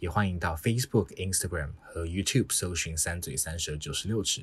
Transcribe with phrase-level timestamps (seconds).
[0.00, 4.42] 也欢迎到 Facebook、Instagram 和 YouTube 搜寻“三嘴三舌九十六尺”，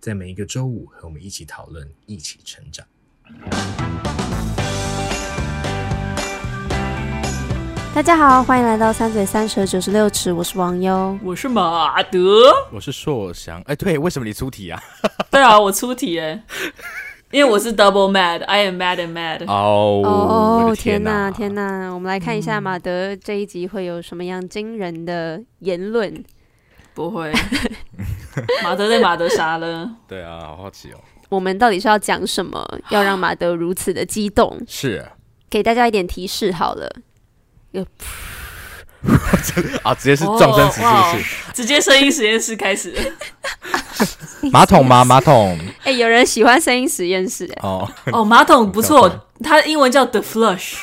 [0.00, 2.86] 在每一个周五和我们一起讨论，一起成长。
[7.94, 13.60] 大家好，欢迎来到“三嘴三舌九十六尺”，我是王优，我是马德，我是硕翔。
[13.66, 14.82] 哎，对，为什么你出题啊？
[15.30, 16.42] 对啊，我出题哎。
[17.34, 19.44] 因为我是 double mad，I am mad and mad。
[19.48, 21.92] 哦哦天哪天哪！
[21.92, 26.22] 我们来看一下马德这一集会有什么样惊人的言论？
[26.94, 27.32] 不会，
[28.62, 29.90] 马德在马德啥了？
[30.06, 31.00] 对啊，好好奇哦。
[31.28, 34.56] 我们到底是要讲什么，要让马德如此的激动？
[34.68, 35.04] 是，
[35.50, 36.88] 给大家一点提示好了。
[37.72, 37.84] 有。
[39.84, 39.94] 啊！
[39.94, 41.54] 直接是撞声词，是不是？Oh.
[41.54, 42.94] 直接声音实验室开始。
[44.50, 45.04] 马桶吗？
[45.06, 45.58] 马桶。
[45.80, 47.58] 哎、欸，有人喜欢声音实验室哎。
[47.62, 49.10] 哦哦，马桶不错，
[49.42, 50.78] 它的英文叫 The Flush。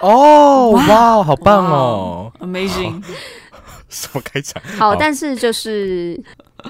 [0.00, 3.02] 哦，哇，好棒哦，Amazing。
[3.88, 4.62] 什么开场？
[4.78, 6.20] 好，但是就是，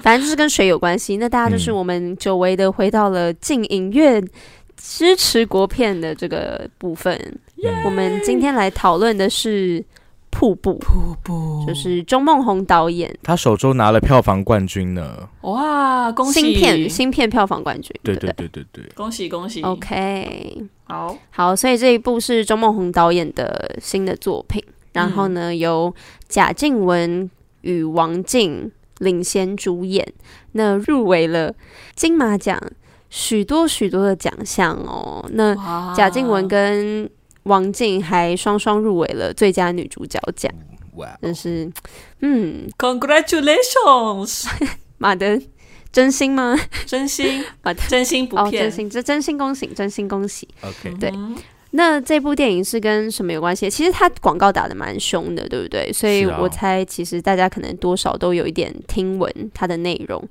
[0.01, 1.17] 反正就是跟水有关系。
[1.17, 4.27] 那大家就是我们久违的回到了进影院
[4.75, 7.39] 支持国片的这个部分。
[7.85, 9.83] 我们今天来讨论的是。
[10.31, 11.63] 瀑布，瀑布。
[11.67, 15.29] 就是钟孟宏导演，他首周拿了票房冠军呢。
[15.41, 16.39] 哇，恭喜！
[16.39, 18.47] 新片新片票房冠军，对对对？
[18.47, 19.61] 对对，恭喜恭喜。
[19.61, 21.15] OK，好。
[21.29, 25.93] 好，所以这一部是钟孟宏导演的新的作品，然后呢，嗯、由
[26.27, 27.29] 贾静雯
[27.61, 30.07] 与王静领衔主演，
[30.53, 31.53] 那入围了
[31.95, 32.59] 金马奖
[33.09, 35.23] 许多许多的奖项哦。
[35.33, 35.55] 那
[35.95, 37.09] 贾静雯跟
[37.43, 40.51] 王静还双双入围了最佳女主角奖，
[40.95, 41.17] 哇！
[41.21, 41.71] 真是，
[42.19, 44.45] 嗯，Congratulations，
[44.99, 45.41] 马德，
[45.91, 46.55] 真心吗？
[46.85, 50.47] 真心， 马德真心不骗，真心，这真心恭喜，真心恭喜。
[50.61, 51.11] OK，对。
[51.73, 53.69] 那这部电影是跟什么有关系？
[53.69, 55.91] 其实它广告打的蛮凶的，对不对？
[55.91, 60.21] 所以我猜，其实大家可能多少都有一点听闻它的内容，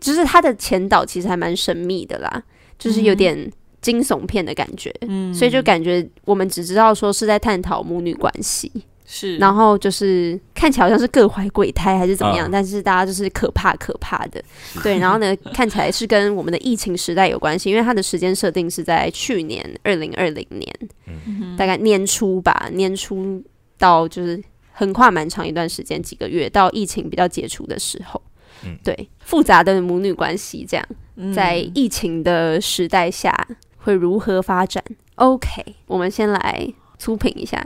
[0.00, 2.42] 就是它的前导其实还蛮神秘的啦，
[2.78, 3.50] 就是有点。
[3.80, 8.70] 惊悚片的感觉，嗯，所以就感觉我们只知道说是在探讨母女关系，
[9.06, 14.42] 是，然后就是看起来好像是各怀鬼胎还是怎么样，啊、但是大家就是可怕可怕的，
[14.82, 20.74] 对，然后呢，看起来是跟我们的疫情时代有关系，因为它的时间设定是在去年二零二零年，
[21.06, 23.42] 嗯，大概年初吧，年初
[23.78, 28.20] 到就是横跨蛮长一段时间，几个月到疫情比较解除的时候，
[28.64, 30.86] 嗯，对，复杂的母女关系这样，
[31.34, 33.32] 在疫情的时代下。
[33.78, 34.82] 会如何发展
[35.16, 36.66] ？OK，我们先来
[36.98, 37.64] 粗评一下，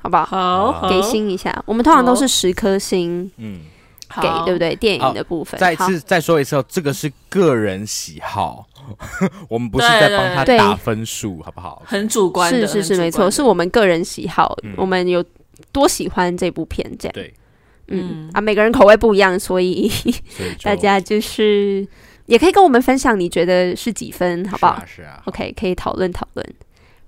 [0.00, 0.72] 好不好？
[0.72, 1.62] 好，给星一下。
[1.66, 3.60] 我们通常都是十颗星，嗯，
[4.20, 4.74] 给对不对？
[4.76, 8.66] 电影的部分，再次再说一次，这个是个人喜好，
[9.48, 11.82] 我们不是在帮他打分数，好不好？
[11.84, 15.24] 很主观，是是是，没错，是我们个人喜好，我们有
[15.72, 17.12] 多喜欢这部片，这样。
[17.12, 17.34] 对，
[17.88, 19.90] 嗯啊，每个人口味不一样，所以
[20.62, 21.86] 大家就是。
[22.26, 24.76] 也可以跟我们分享你觉得是几分，好不好？
[24.76, 25.22] 是啊，是啊。
[25.26, 26.54] OK，可以讨论讨论。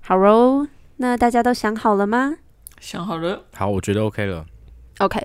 [0.01, 0.67] 好喽，
[0.97, 2.35] 那大家都想好了吗？
[2.79, 3.43] 想好了。
[3.53, 4.45] 好，我觉得 OK 了。
[4.99, 5.19] OK，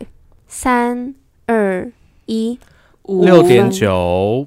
[0.47, 1.15] 三
[1.47, 1.91] 二
[2.27, 2.59] 一，
[3.05, 4.47] 六点九。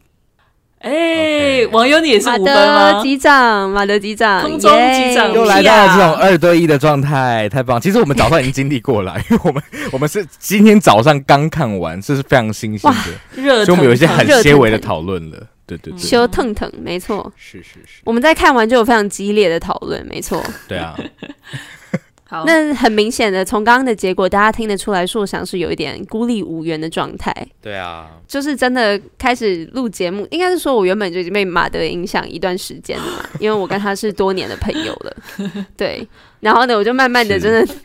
[0.85, 2.75] 哎、欸，王优，你也是五分吗？
[2.75, 7.81] 马德机长，马德机长，空中机长，又来到了这种二对一的状态，太棒！
[7.81, 9.63] 其实我们早上已经经历过了， 因为我们
[9.93, 15.37] 我们是今天早上刚看完，这是非常新鲜的，热，所以我们有一些很些微的讨论了。
[15.65, 20.95] 对对对，修腾腾，没错，是是是，我们在看完就有非常激烈的讨论，没错，对啊。
[22.27, 27.31] 好，那很明显的，从刚刚的结果，大家听得出来，硕翔是有一点孤立无援的状态。
[27.61, 35.15] 对啊，就是真的开始录节目，应该是说我原本就已经被马德影响一段时间了嘛， 因为我跟他是多年的朋友了。
[35.77, 36.07] 对，
[36.39, 37.75] 然后呢，我就慢慢的真的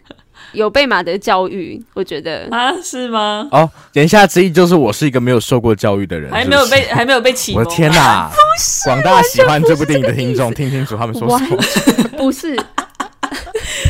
[0.53, 3.47] 有被马德教育，我觉得啊，是吗？
[3.53, 7.63] 哦，言下之意就是我是一个没有受过教育的人，还没有被还没有被启蒙。
[7.63, 8.31] 我的天哪！
[8.87, 12.09] 广大喜欢这部电影的听众，听清楚他们说什么？
[12.17, 12.59] 不是。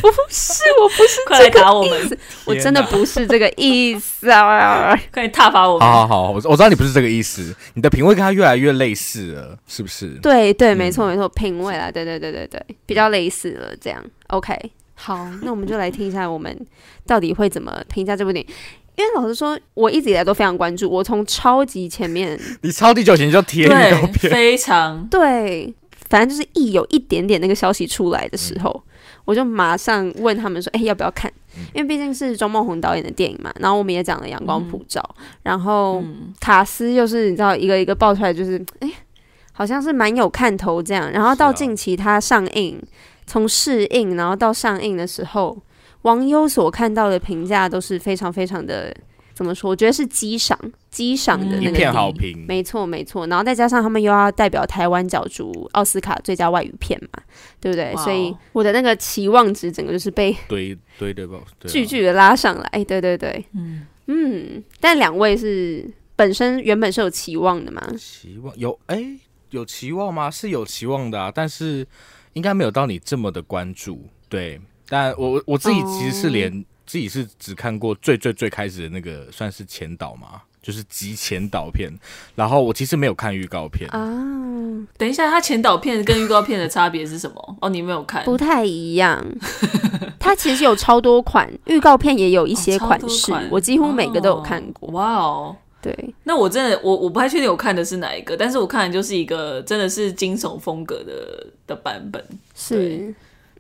[0.01, 2.19] 不是，我不是快来打我们！
[2.45, 4.97] 我真的不是这个意思啊！
[5.13, 5.87] 快点踏伐我们！
[5.87, 10.19] 好好好，我我知道你不是这个意思，你的品味跟他越来越类似了，是不是？
[10.23, 14.55] 对对，没错没错，品味啦，对对对对对，比较类似了，这样 OK。
[14.95, 16.55] 好，那我们就来听一下，我们
[17.07, 18.55] 到底会怎么评价这部电影？
[18.97, 25.75] 因为老实说，我一直以来都非常关注，我从超级前面， 你超级久前就贴那个片，非常对。
[26.11, 28.90] 反正就是一有一点点那个消息出来的时候，嗯、
[29.31, 33.53] 我就马上问他们说：“哎、欸，要不要看？”嗯、因为毕竟是钟梦红导演的电影嘛。
[33.61, 38.95] 然后我们也讲了《阳光普照》嗯，然后、嗯、卡斯又是你知道一个一个爆出来，就是哎、欸，
[39.53, 41.13] 好像是蛮有看头这样。
[41.13, 42.83] 然后到近期它上映，
[43.25, 45.57] 从试映然后到上映的时候，
[46.03, 48.93] 网友所看到的评价都是非常非常的。
[49.41, 49.71] 怎么说？
[49.71, 50.59] 我觉得是激赏，
[50.91, 53.27] 激赏的那个、嗯、一片好评，没错没错。
[53.27, 57.23] 然后再加上他们又要代表台湾角逐奥斯卡最佳外语片嘛，
[57.59, 57.97] 对不对？
[57.97, 61.27] 所以我的那个期望值整个就是被堆堆的
[61.67, 62.65] 巨巨 的拉上来。
[62.65, 64.63] 哎，对对对，嗯嗯。
[64.79, 67.81] 但两位是本身原本是有期望的吗？
[67.97, 69.03] 期望有哎，
[69.49, 70.31] 有期望吗？
[70.31, 71.87] 是有期望的啊，但是
[72.35, 74.07] 应该没有到你这么的关注。
[74.29, 76.63] 对，但我我自己其实是连。
[76.91, 81.89] 哦自己是只看过最最最开始的那个，算是前导嘛，就是集前导片。
[82.35, 84.01] 然后我其实没有看预告片啊。
[84.99, 87.57] 等一下，它前导片跟预告片的差别是什么？
[87.61, 88.25] 哦，你没有看？
[88.25, 89.25] 不太一样。
[90.19, 94.91] 它其实有超多款预告片，也有一些款式，哦、款我几乎每个都有看过。
[94.91, 96.15] 哇哦，对。
[96.25, 102.25] 那我真的，我我不太确定我看的是哪一个，但是我看的就是一个真的是惊悚风格的的版本，
[102.57, 103.15] 是。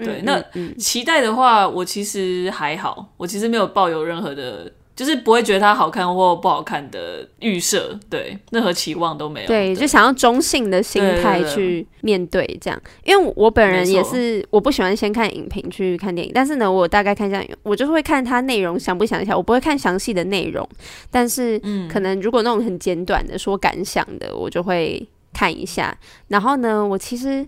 [0.04, 0.42] 对，那
[0.78, 9.46] 期待的话，我其实还好，我其实没有抱有任何的，就是不会觉得它好看或不好看的预设，对，任何期望都没有。
[9.46, 20.68] 对，对就想要中性的心态去面对这样，因为我本人也是，我不喜欢先看影评去看电影，但是呢，我大概看一下，我就是会看它内容想不想一下，我不会看详细的内容，
[21.10, 21.58] 但是
[21.90, 25.96] 可能如果那种很简短的说感想的，我就会看一下。
[26.28, 27.46] 然后呢，我其实。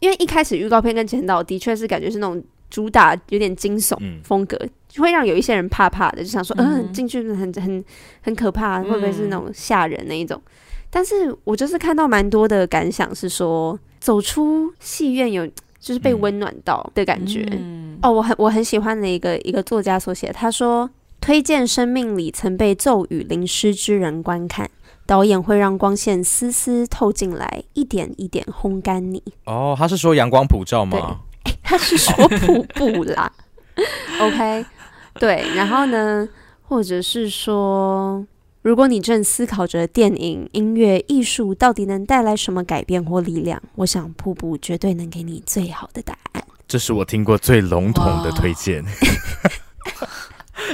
[0.00, 7.84] 因为一开始预告片跟前导的确是感觉是那种主打有点惊悚风格，嗯、就会让有一些人怕怕的，就想说，嗯、呃，进去很很
[8.20, 10.40] 很可怕，会不会是那种吓人那一种？
[10.44, 10.52] 嗯、
[10.90, 15.46] 但是我就是看到蛮多的感想是说，走出戏院有
[15.80, 17.46] 就是被温暖到的感觉。
[17.50, 20.88] 嗯、哦，我很我很喜欢的一个一个作家所写，他说
[21.20, 24.70] 推荐生命里曾被骤雨淋湿之人观看。
[25.08, 29.22] 导演会让光线丝丝透进来，一点一点烘干你。
[29.46, 31.20] 哦，他是说阳光普照吗？
[31.42, 33.32] 对，他是说瀑布啦。
[34.20, 34.66] OK，
[35.14, 36.28] 对，然后呢，
[36.60, 38.22] 或者是说，
[38.60, 46.44] 如果你正思考着电影、音乐、艺术到底能带来什么改变或力量，我想瀑布绝对能给你最好的答案。
[46.66, 48.84] 这是我听过最笼统的推荐。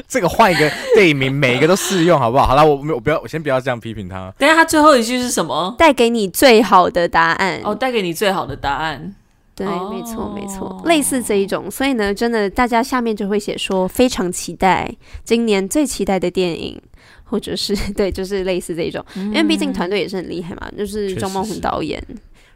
[0.06, 2.46] 这个换一个电影名，每一个都适用，好不好？
[2.46, 4.32] 好了，我我不要，我先不要这样批评他。
[4.38, 5.74] 等下，他最后一句是什么？
[5.78, 9.14] 带给你最好的答案哦，带给你最好的答案。
[9.56, 11.70] 对，哦、没错，没错，类似这一种。
[11.70, 14.92] 所以呢，真的，大家下面就会写说非常期待
[15.24, 16.80] 今年最期待的电影，
[17.24, 19.04] 或者是 对，就是类似这一种。
[19.16, 22.00] 嗯、因为毕竟团队也是很厉害嘛，就是钟孟宏导演，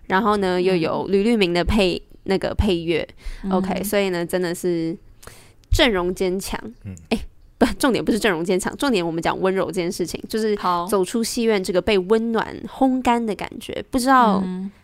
[0.06, 3.08] 然后呢又有吕律明的配那个配乐。
[3.44, 4.96] 嗯、OK，所以呢，真的是。
[5.70, 7.24] 阵容坚强，嗯，哎、欸，
[7.58, 10.56] 不，重点不是阵容坚强，重点我们讲温柔这件事情，就是
[10.88, 12.46] 走出戏院这个被温暖
[12.78, 14.42] 烘干的感觉，不知道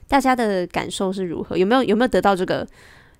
[0.08, 2.66] 大家的感受是如何，有没有有没有得到这个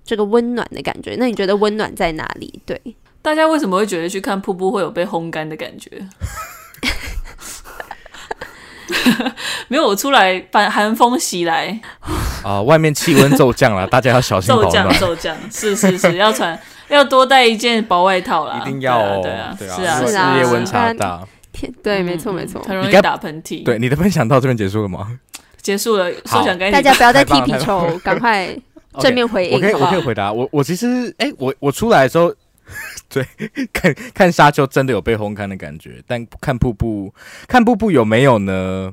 [0.05, 1.17] 这个温暖的感觉？
[1.19, 2.61] 那你觉得温暖在哪里？
[2.67, 2.81] 对，
[3.23, 5.91] 大家为什么会觉得去看瀑布会有被烘干的感觉？
[9.69, 11.81] 没有，我出来，反寒风袭来
[12.43, 16.58] 啊、呃，外面气温骤降了，大家要小心 骤降，骤降，是是是，要穿。
[16.88, 19.20] 要多带一件薄外套啦，一定要哦。
[19.22, 19.76] 对啊，对啊，
[20.06, 21.26] 是啊，日夜温差大。
[21.82, 23.62] 对，没错，没错，很容易打喷嚏。
[23.64, 25.19] 对，你的分享到这边结束了吗？
[25.62, 28.55] 结束了，说想跟大家不要再踢皮球，赶快
[29.00, 29.55] 正面回应。
[29.55, 30.32] 我可以，我可以回答。
[30.32, 32.34] 我我其实，哎，我我出来的时候，
[33.08, 33.24] 对，
[33.72, 37.14] 看看沙丘真的有被烘干的感觉，但看瀑布，
[37.46, 38.93] 看瀑布有没有呢？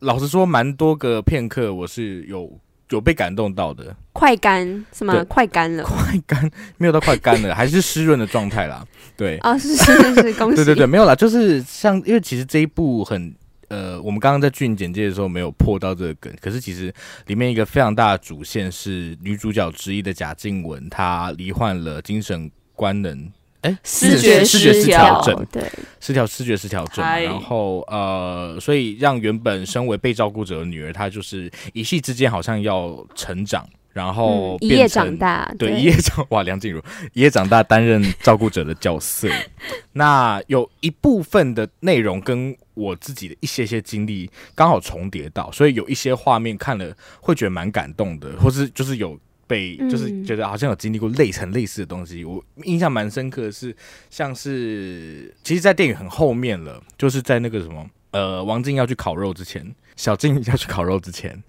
[0.00, 2.50] 老实说，蛮多个片刻我是有。
[2.96, 5.24] 有被感动到的，快干什么？
[5.24, 8.86] 快干了，快干 没有到快干了， 还是湿润的状态啦。
[9.16, 10.56] 对啊，是是是，恭喜。
[10.56, 13.34] 对对对，没有啦，就是像因为其实这一部很
[13.68, 16.92] 呃，我们刚刚在剧情简介的时候没有破到这个梗，可是其实
[17.26, 23.30] 里面一个非常大的主线是女主角之一的贾静雯，她罹患了精神官能。
[23.62, 25.62] 哎，视觉视觉失调症，对，
[26.00, 39.28] 失调视觉失调症，然后呃，所以让原本身为被照顾者的女儿，她就是一夕之间好像要成长，然后、嗯、一夜长大，对，一夜长哇，梁静茹一夜长大担任照顾者的角色。
[39.92, 49.16] 那有一部分的内容跟我自己的一些些经历刚好重叠到，所以有一些画面看了会觉得蛮感动的，或是就是有。
[49.52, 53.76] 被就是觉得好像有经历过类似类似的东西，我印象蛮深刻的是，
[54.08, 59.62] 像是其实，在电影很后面了，就是在那个什么呃，王静要去烤肉之前，
[59.94, 61.42] 小静 要去烤肉之前，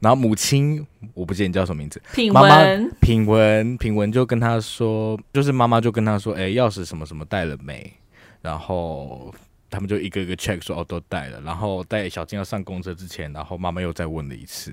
[0.00, 7.92] 然后母亲我不记得你叫什么名字，品妈妈文，品文，品文就跟他说，就是妈妈就跟他说，哎，钥匙什么什么带了没？
[8.40, 9.34] 然后。
[9.68, 14.72] 他们就一个一个 check 说哦都带了，然后带小静要上公车之前，然后妈妈又再问了一次，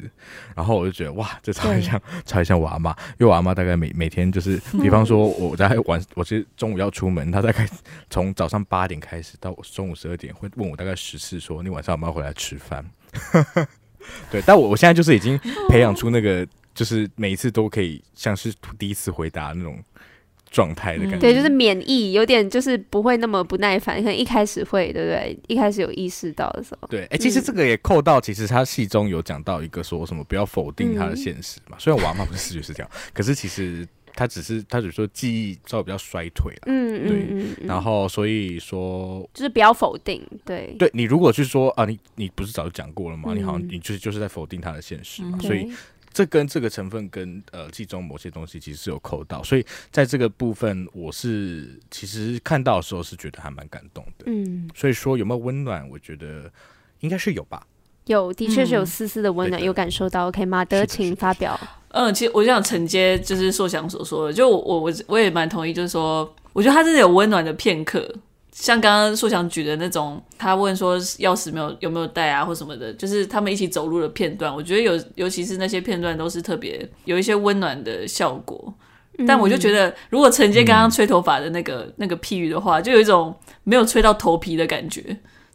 [0.55, 7.67] 然后我就觉得哇，这超像超像我阿妈，因为我阿妈大概每每天就是，比方说我在晚，我其实中午要出门，她大概
[8.09, 12.85] 从早上八点开始到中午十二点会问我大概十次说你晚上有没有回来吃饭？
[14.29, 19.81] 对，但我我现在就是已经培养出那个，就是每一次都可以像是第一次回答那种。
[20.53, 25.35] 状态的感觉，对，就是免疫，有点就是不会那么不耐烦，可能一开始会，对不对？
[25.47, 31.75] 一开始有意识到的时候，对，哎、欸，其实这个也扣到，其实他戏中有讲到一个说什么不要否定他的现实嘛。
[31.75, 33.83] 嗯、虽然我阿妈不是视觉失调，可是其实
[34.13, 37.67] 他只是他只是说记忆稍微比较衰退了，嗯对，嗯嗯。
[37.67, 43.33] 然后所以说就是不要否定，对，对你如果去说啊，你你不是早就讲过了吗？
[43.33, 45.71] 嗯、你好像你就是就是在否定他的现实嘛，嗯、所以。
[46.13, 54.25] 这跟这个成分跟呃剧中某些东西其实是有扣到，所以在这个部分我是其实看到的时候是觉得还蛮感动的。
[54.27, 55.89] 嗯，所以说有没有温暖？
[55.89, 56.51] 我觉得
[56.99, 57.65] 应该是有吧。
[58.05, 60.27] 有，的确是有丝丝的温暖，嗯、有感受到。
[60.27, 61.59] OK，马德请发表。
[61.89, 68.13] 嗯，其实我就想承接就是硕翔所说的，就我我我我也蛮同意，就是说我觉得他真的有温暖的片刻。
[68.53, 78.73] 像刚刚硕翔举的那种，他问说钥匙没有有没有带啊，或什么的，就是他们一起走路的片段，我觉得有，尤其是那些片段都是特别有一些温暖的效果。
[79.17, 85.01] 嗯、但我就觉得，如果承接刚刚吹头发的那个、嗯、那个譬喻的话，就有一种没有吹到头皮的感觉，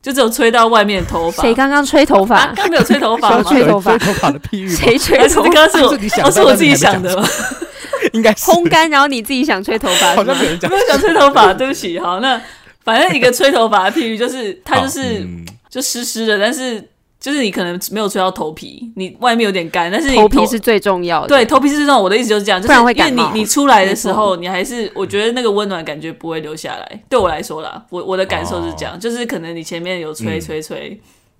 [0.00, 1.42] 就只有吹到外面的头发。
[1.42, 2.52] 谁刚刚吹头发？
[2.54, 3.42] 刚、啊、没有吹头发吗？
[3.42, 4.68] 吹头发的譬喻？
[4.68, 5.50] 谁吹头发？
[5.50, 7.26] 刚刚是我，都是我自己想的吗？
[8.12, 12.40] 应该是烘干，然后你自己想吹头发，好像没有人讲，没有想吹头发，对不起，好那。
[12.88, 15.28] 反正一个吹头发的譬喻就是，它就是
[15.68, 16.82] 就湿湿的，但是
[17.20, 21.28] 就是你可能没有吹到头皮，你外面有点干，但是头，头皮是最重要的。
[21.28, 22.00] 对，头皮是最重要。
[22.00, 27.02] 我的意思就是这样，就是因为你你出来的时候，你还是我觉得那个温暖感觉不会留下来。
[27.10, 30.98] 对我来说啦，我我的感受是这样，就是可能你前面有吹吹吹。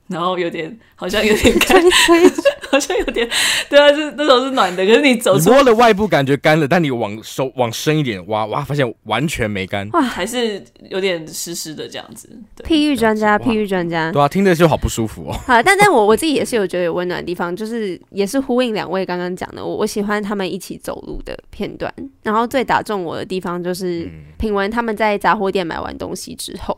[0.08, 1.82] 然后有点好像有点干，
[2.70, 3.28] 好像有点
[3.68, 4.84] 对啊，是那种是暖的。
[4.86, 12.28] 可是你走出，摸了外部感觉干了，但你往手往深一点挖哇，发现完全没干，哇，还是有点湿湿的这样子。
[12.64, 15.32] 譬喻专家，譬喻专家，对啊，听着就好不舒服哦。
[15.46, 21.92] 好，但但我我自己也是有觉得有温暖的地方，就是也是呼应两位刚刚讲的，我我喜欢他们一起走路的片段。
[22.22, 26.76] 然后最打中我的地方就是品文他们在杂货店买完东西之后。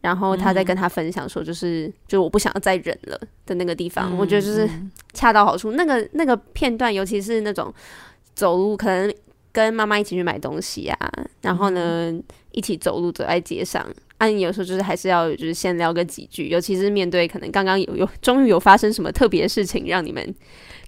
[0.00, 4.68] 然后他在跟他分享说，就是、嗯、就我不想要再忍了的那个地方，嗯、我觉得就是
[5.12, 5.72] 恰到好处。
[5.72, 7.72] 那个那个片段，尤其是那种
[8.34, 9.12] 走路，可能
[9.52, 20.34] 跟妈妈一起去买东西啊，然后呢、嗯、一起走路走在街上，啊，你有时候就是还是要就是先聊个几句，尤其是面对可能刚刚有有终于有发生什么特别的事情，让你们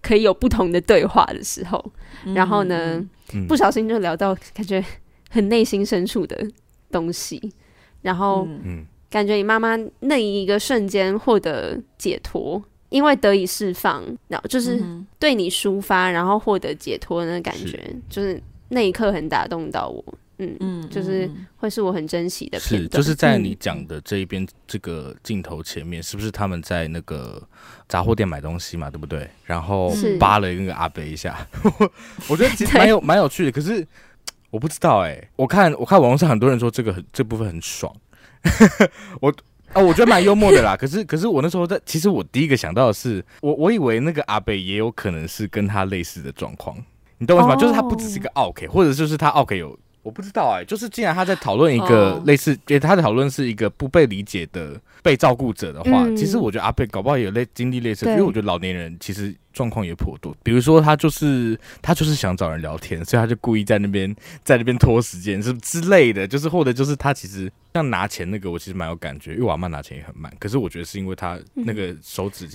[0.01, 1.93] 可以有不同的对话的时候，
[2.35, 3.05] 然后呢、
[3.35, 4.83] 嗯、不小心就聊到感觉
[5.29, 6.49] 很内心深处的
[6.91, 7.53] 东西，
[8.01, 8.87] 然后嗯。
[9.13, 14.83] 感觉你妈妈那一个瞬间获得解脱，因为得以释放，然后就是
[15.19, 20.03] 对你抒发，然后获得解脱那个感觉，是就是那一刻很打动到我。
[20.39, 22.83] 嗯嗯，就是会是我很珍惜的片段。
[22.83, 27.41] 是，就是在你讲的这一边这个镜头前面，是不是他们在那个
[27.87, 28.91] 杂货店买东西嘛？
[28.91, 29.29] 对不对？
[29.45, 31.47] 然后扒了那个阿伯一下，
[32.29, 33.53] 我觉得其实 蛮有蛮有趣的。
[33.53, 33.87] 可是
[34.51, 37.95] 我不知道哎、欸，我看我看网络上很多人说这个很这部分很爽。
[39.21, 39.33] 我
[39.73, 40.77] 啊，我觉得蛮幽默的啦。
[40.77, 46.77] 可是，可是我那时候在，其实我第一个想到的是，我我以为那个阿北也有可能是跟他类似的状况。
[47.19, 47.57] 你懂我意思吗？
[47.57, 50.65] 就是他不只是一个 OK，，或者就是他 OK 有，我不知道哎、欸。
[50.65, 59.35] 就是既然他在讨论一个类似，因为他的讨论是一个不被理解的被照顾者的话，其实我觉得阿贝搞不好也有类经历类似，因为我觉得老年人其实。
[59.53, 72.49] 状况也颇多，比如说他就是他就是想找人聊天，所以他就故意在那边在那边拖时间，是之类的，就是或者就是他其实像拿钱那个，我其实蛮有感觉，因为我阿妈拿钱也很慢，可是我觉得是因为他那个手指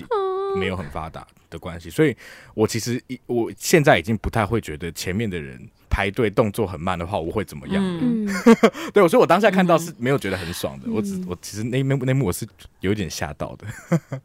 [0.55, 2.15] 没有很发达的关系，所以
[2.53, 7.83] 我其实一我现在已经不太会觉得前面的人排队动作很慢的话，我会怎么样？
[7.83, 8.27] 嗯、
[8.93, 12.47] 对，所以我当下看到是没有觉得很爽的，嗯、我只我其实那那那幕我是
[12.81, 13.65] 有点吓到的。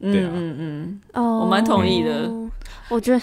[0.00, 2.28] 对啊，嗯嗯嗯，我蛮同意的。
[2.90, 3.20] 我觉得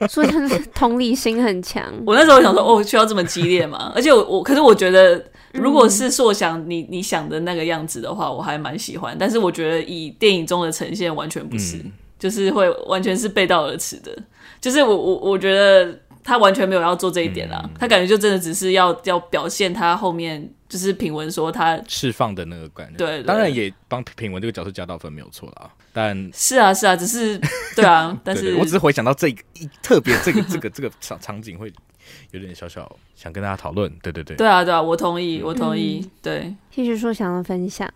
[0.06, 1.92] 说真的，同理心很强。
[2.06, 3.90] 我那时候想说，哦，需要这么激烈吗？
[3.94, 9.16] 而且我我，可是我觉得，如果是硕想你你想的那个样子的话，我还蛮喜欢。
[9.18, 11.84] 但是我觉得以电影中的呈现，完全不是，
[12.18, 14.16] 就是会完全是背道而驰的。
[14.60, 25.70] 就是我我我觉得他完全没有要做这一点啦，嗯、他感觉就真的只是要要表现他后面就是品文说他释放的那个感觉，对，对，当然也帮品文这个角色加到分没有错啦。
[25.92, 27.38] 但是啊是啊，只是
[27.76, 31.72] 对啊，但是我只是回想到这个一特别这个这个这个场场景会
[32.30, 37.88] 有点小小想跟大家讨论，对对对，对啊对啊，我同意我同意，嗯、对，继续说想要分享。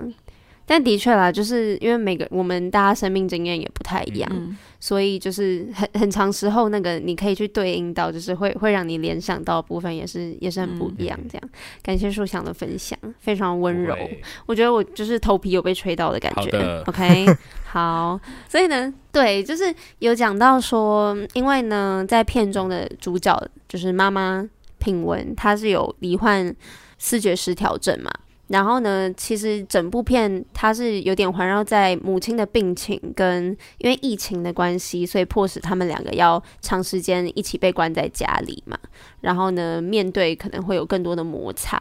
[0.67, 11.17] 但的确啦，就是因为每个我们大家生命经验也不太一样，嗯、所以就是很很长时候那个你可以去对应到，就是会会让你联想到的部分也是也是很不一样。
[11.31, 11.51] 这样，嗯、
[11.83, 13.97] 感谢树想的分享，非常温柔。
[14.45, 16.51] 我觉得我就是头皮有被吹到的感觉。
[16.51, 17.27] 的 OK，
[17.65, 18.19] 好，
[18.49, 24.45] 所以呢，对，就是有讲到说，因为呢，在片中的主角就是妈妈
[24.79, 26.53] 品文，她是有罹患
[26.99, 28.11] 视觉失调症嘛。
[28.49, 33.47] 然后呢，其实整部片它是有点环绕在母亲的病情跟
[33.79, 38.79] 因为疫情的关系，所以迫使他们两个要长时间一起被关在家里嘛。
[39.21, 41.81] 然后呢，面对可能会有更多的摩擦，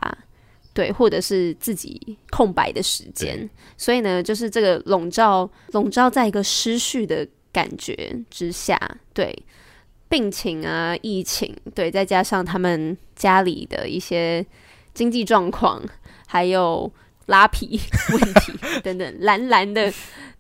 [0.74, 3.48] 对，或者是自己空白的时间。
[3.78, 8.80] 所以呢，就是这个笼罩笼罩在一个失序的感觉之下，
[9.14, 9.38] 对，
[10.10, 14.44] 病情啊，疫情，对，再加上他们家里的一些
[14.96, 15.80] 经济状况。
[16.36, 16.92] 还有
[17.28, 17.80] 拉皮
[18.12, 18.52] 问题
[18.84, 19.90] 等等，蓝蓝的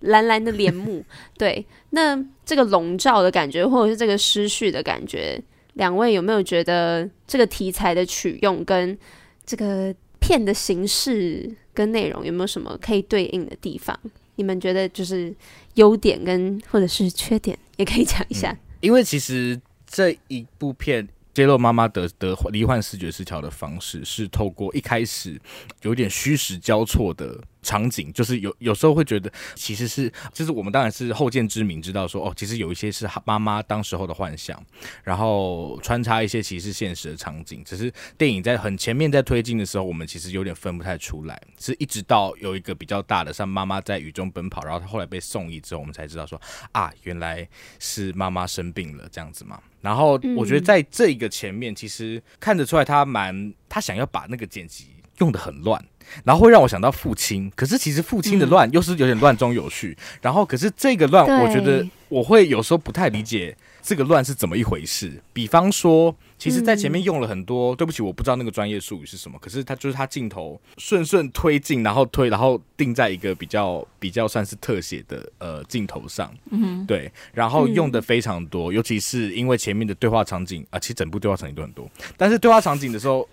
[0.01, 1.01] 蓝蓝的帘幕，
[1.37, 5.41] 对，那这个笼罩的感觉，或者是这个失序的感觉，
[5.75, 8.97] 两位有没有觉得这个题材的取用跟
[9.45, 13.97] 这个片的形式跟内容有没有什么可以对应的地方？
[14.35, 15.33] 你们觉得就是
[15.75, 18.51] 优点跟或者是缺点，也可以讲一下。
[18.51, 21.07] 嗯，因为其实这一部片。
[21.35, 25.37] 揭露妈妈得得罹患视觉失调的方式，是透过一开始
[25.81, 34.63] 有点虚实交错的场景，就是有有时候会觉得，其实是就是我们当然是后见之明，知道说哦，其实有一些是妈妈当时候的幻想，
[35.03, 37.63] 然后穿插一些其实现实的场景。
[37.65, 46.39] 只是电影在很前面在推进的时候，我们其实有点分不太出来，是一直到有一个比较大的，像妈妈在雨中奔跑，然后她后来被送医之后，我们才知道说
[46.71, 47.47] 啊，原来
[47.79, 49.59] 是妈妈生病了这样子嘛。
[49.81, 54.87] 然后我觉得在这个前面，其实看得出来他蛮他想要把那个剪辑
[55.19, 55.83] 用的很乱，
[56.23, 57.51] 然后会让我想到父亲。
[57.55, 59.97] 可是其实父亲的乱又是有点乱中有序。
[60.21, 63.55] 然后可是这个乱，我觉得我会有时候不太理解。
[63.81, 65.21] 这个乱是怎么一回事？
[65.31, 69.35] 比方说，其实，在前面用了很多，嗯、对不起，我不知道那个专业术语是什么。
[69.41, 76.31] 可是它就是它镜头顺顺推进，然后推，然后定在一个比较比较算是特写的呃镜头上。
[76.51, 83.27] 嗯，对，然后用的非常多，嗯、尤其是因为前面的对话场景啊，其实整部对话场景都很多，但是对话场景的时候。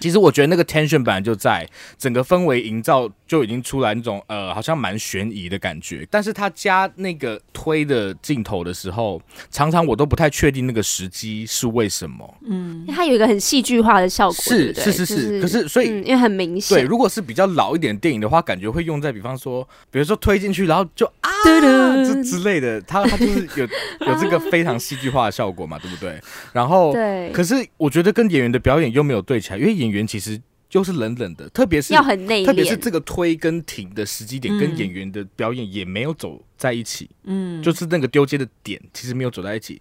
[0.00, 12.38] 其实我觉得那个 tension 本来就在整个氛围营造就已经出来那种呃好像蛮悬疑的感觉，但是他加那个推的镜头的时候，常常我都不太确定那个时机是为什么。
[12.46, 15.16] 嗯，它有一个很戏剧化的效果，是是是是。
[15.16, 23.64] 就是、可是所以、嗯、因为很明显，对，如果是比较老一点电影的话，感觉会用在比方说，比如说推进去，然后就啊这之类的，它它就是有
[24.06, 26.20] 有这个非常戏剧化的效果嘛，对不对？
[26.52, 29.58] 然后对，可是我觉得跟演员的表演又没有对起来。
[29.58, 37.08] 因为演员其实就是冷冷的，特别是要很内敛，特别是这个推跟停的时机点，跟演员的表演也没有走在一起。
[37.24, 39.80] 嗯，就是那个丢接的点其实没有走在一起，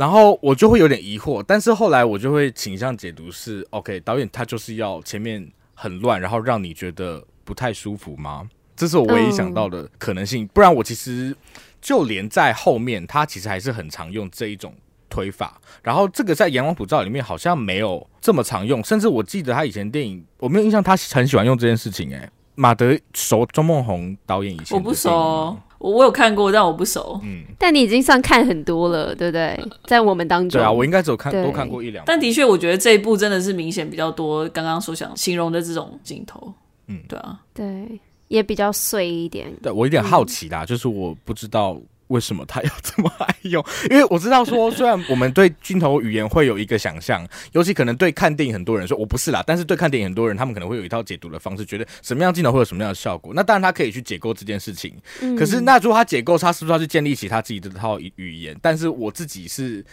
[0.00, 1.44] 然后我就会有点疑惑。
[1.46, 8.48] 但是后来我就会倾向解读是：OK，导演他就是要前面很乱，然后让你觉得不太舒服吗？
[8.74, 10.48] 这是我唯一想到的可能性。
[10.54, 11.36] 不然我其实
[11.82, 14.74] 就连在后面，他其实还是很常用这一种。
[15.12, 22.14] 推法，然后这个在《阳光普照》里面好像没有这么常用，甚至我记得他以前电影，我没有印象他很喜欢用这件事情。
[22.14, 27.18] 哎，马德熟钟孟宏导演以前，我不熟，我我有看过，但我不熟。
[27.24, 29.58] 嗯，但你已经算看很多了，对不对？
[29.88, 32.04] 在我们当中，对啊，我应该只有看多看过一两。
[32.06, 36.52] 但的确，我觉得这一部真的是明显比较多，刚刚所想形容的这种镜头。
[36.86, 39.52] 嗯，对啊，对，也比较碎一点。
[39.62, 41.80] 对，我有点好奇啦，嗯、就是我不知道。
[42.10, 43.64] 为什么他要这么爱用？
[43.88, 53.32] 因为我知道说，虽然我们对镜头语言会有一个想象，尤其可能对看电影很多人说我不是啦，但是对看电影很多人，他们可能会有一套解读的方式，觉得什么样镜头会有什么样的效果。
[53.34, 58.58] 那当然他可以去解构这件事情，嗯、可是那如果他解构，他是不是要去建立起他自己的套语言？
[58.60, 59.84] 但是我自己是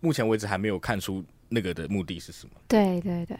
[0.00, 2.50] 目前为止还没有看出那个的目的是什么。
[2.68, 3.36] 对对对，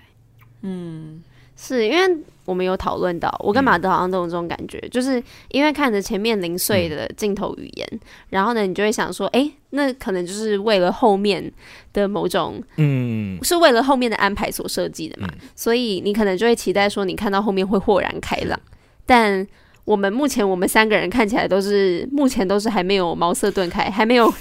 [0.62, 1.22] 嗯。
[1.56, 11.52] 是因为我们有讨论到，我跟马德好像都有这种感觉，嗯、就是因为看着前面零碎的镜头语言，嗯、然后呢，你就会想说，哎、欸，那可能就是为了后面
[11.92, 18.58] 的某种，嗯，是为了后面的安排所设计的嘛，嗯、所以你可能就会期待说，你看到后面会豁然开朗。
[18.58, 18.72] 嗯、
[19.06, 19.46] 但
[19.84, 24.32] 我们目前我们三个人看起来都是，目前都是还没有茅塞顿开，还没有。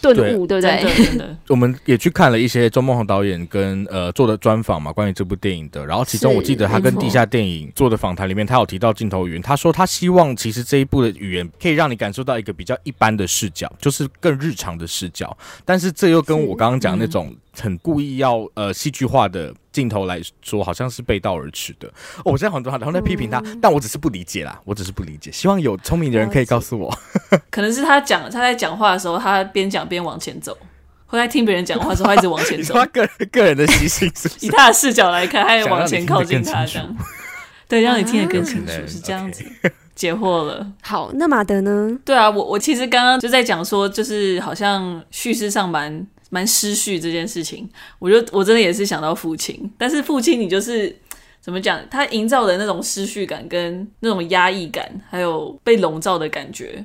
[0.00, 1.04] 顿悟，对不对？
[1.06, 5.84] 真的， 我们也去看了一些周梦红导演跟呃做的专访嘛，关于这部电影的。
[5.86, 15.36] 然后其中我记得他跟地下电影做的访谈里面，他有提到镜头语言，他说他希望其实这一部的语言可以让你感受到一个比较一般的视角，就是更日常的视角。
[15.64, 21.88] 但是这又跟我刚刚讲那种很故意要呃戏剧化的镜头来说，好像是背道而驰的。
[22.18, 25.30] 哦，我现在很多然后在批评他，但我只是不理解啦，我只是不理解。
[25.32, 26.98] 希望有聪明的人可以告诉我，
[27.50, 30.56] 可能是他讲他在讲话的时候，他边讲边往前走。
[31.08, 32.74] 后来听别人讲话的时候，他一直往前走。
[32.78, 36.96] 他个人个人的习性是，以他的视角来看，他也往前靠近他这样。
[37.68, 39.44] 对，让你听得更清楚，是这样子。
[39.94, 40.66] 解惑了。
[40.82, 41.98] 好，那马德呢？
[42.04, 47.68] 对啊，我我其实刚刚就在讲说，就是好像叙事上蛮蛮失序这件事情。
[47.98, 50.94] 我觉得我真的也是想到父亲，但是父亲你就是
[51.40, 51.80] 怎么讲？
[51.90, 56.84] 他营造的那种失序感跟那种压抑感，还有被笼罩的感觉，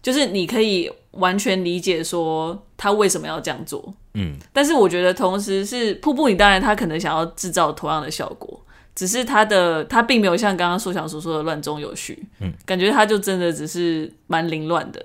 [0.00, 0.90] 就是你可以。
[1.12, 8.58] 完全理解说他为什么要这样做，嗯，但是我觉得同时是瀑布，你当然他可能想要制造同样的效果，
[8.94, 15.04] 只是他的他并没有像刚刚硕翔所说的乱中有序，嗯，感觉他就真的只是蛮凌乱的，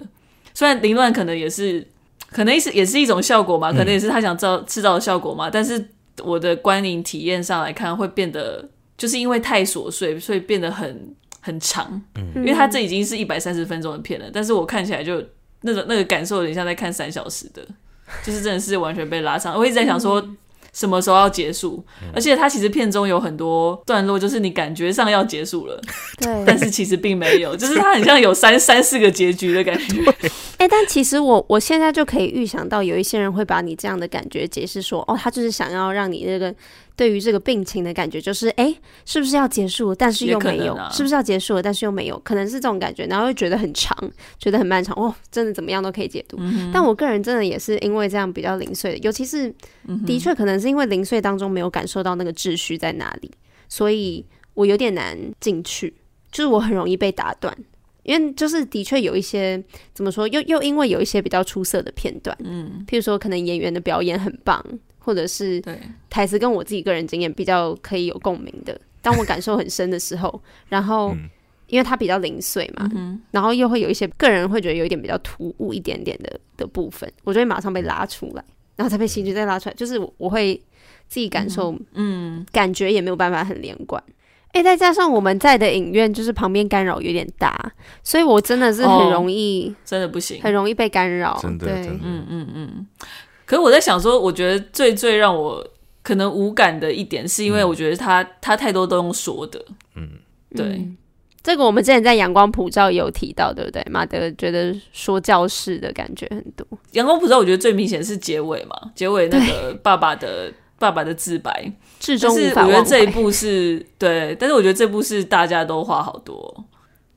[0.54, 1.86] 虽然凌乱可能也是
[2.32, 5.84] 可能是也是一种效果嘛，可能也是他想造制造的效果嘛，但是
[6.24, 15.24] 我的观影体验上来看会变得就是因为太琐碎，所以变得很很长，嗯，因为他这已经是一百三十分钟的片了，但是我看起来就。
[15.62, 17.66] 那个那个感受有点像在看三小时的，
[18.24, 19.58] 就是真的是完全被拉长。
[19.58, 20.24] 我一直在想说
[20.72, 25.82] 什么时候要结束，嗯、而且它其实片中有很多段落，就是你感觉上要结束了，
[26.20, 30.30] 对，但是其实并没有，就是它很像有三三四个结局的感觉。
[30.58, 36.54] 哎、欸，但其实我我现在就可以预想到，有一些人会把你这样的感觉解释说，哦，他就是想要让你这个。
[36.98, 39.94] 对于这个病情的感觉，就是哎，是不是要结束？
[39.94, 41.62] 但是又没有，啊、是不是要结束了？
[41.62, 43.96] 但是又没有，可能是这种感觉，然后又觉得很长，
[44.40, 45.00] 觉得很漫长。
[45.00, 46.38] 哦，真的怎么样都可以解读。
[46.40, 49.54] 嗯、但我个人真的也是因为这样比较零碎的，尤其是
[50.08, 53.30] 的确可能是因为零碎当中没有感受到那个秩序在哪里，
[53.70, 55.94] 所以我有点难进去，
[56.32, 57.56] 就是我很容易被打断，
[58.08, 64.66] 因为就是的确有一些怎么说，又又因为有一些比较出色的片段，嗯，譬如说可能演员的表演很棒。
[65.00, 65.64] 或者是
[66.10, 71.16] 台词跟我自己个人经验比较可以有共鸣的，当我感受很深的时候， 然后
[71.68, 78.44] 因为它比较零碎嘛，嗯然后又会有一些个人会觉得有一点比较突兀一点点的的部分，我就会马上被拉出来，
[78.76, 80.62] 然后再被戏剧再拉出来，就是我会
[81.08, 84.04] 自己感受，嗯，感觉也没有办法很连贯。
[84.58, 87.72] 哎，再加上我们在的影院就是旁边干扰有点大，
[88.04, 92.88] 所以我真的是很容易，真的不行，很容易被干扰，真的，对，嗯嗯嗯。
[93.46, 95.64] 可是我在想说，我觉得最最让我
[96.02, 99.64] 可能无感的一点，是因为我觉得他、嗯、他太多都用说的，
[99.96, 100.10] 嗯，
[100.56, 100.98] 对嗯，
[101.44, 103.86] 这个我们之前在阳光普照也有提到，对不对？
[103.92, 106.66] 马德觉得说教式的感觉很多。
[106.94, 116.66] 阳光普照，我觉得最明显是结尾嘛，结尾那个爸爸的对爸爸的自白，至终无法我觉得这一部是对，但是我觉得这部是大家都话好多，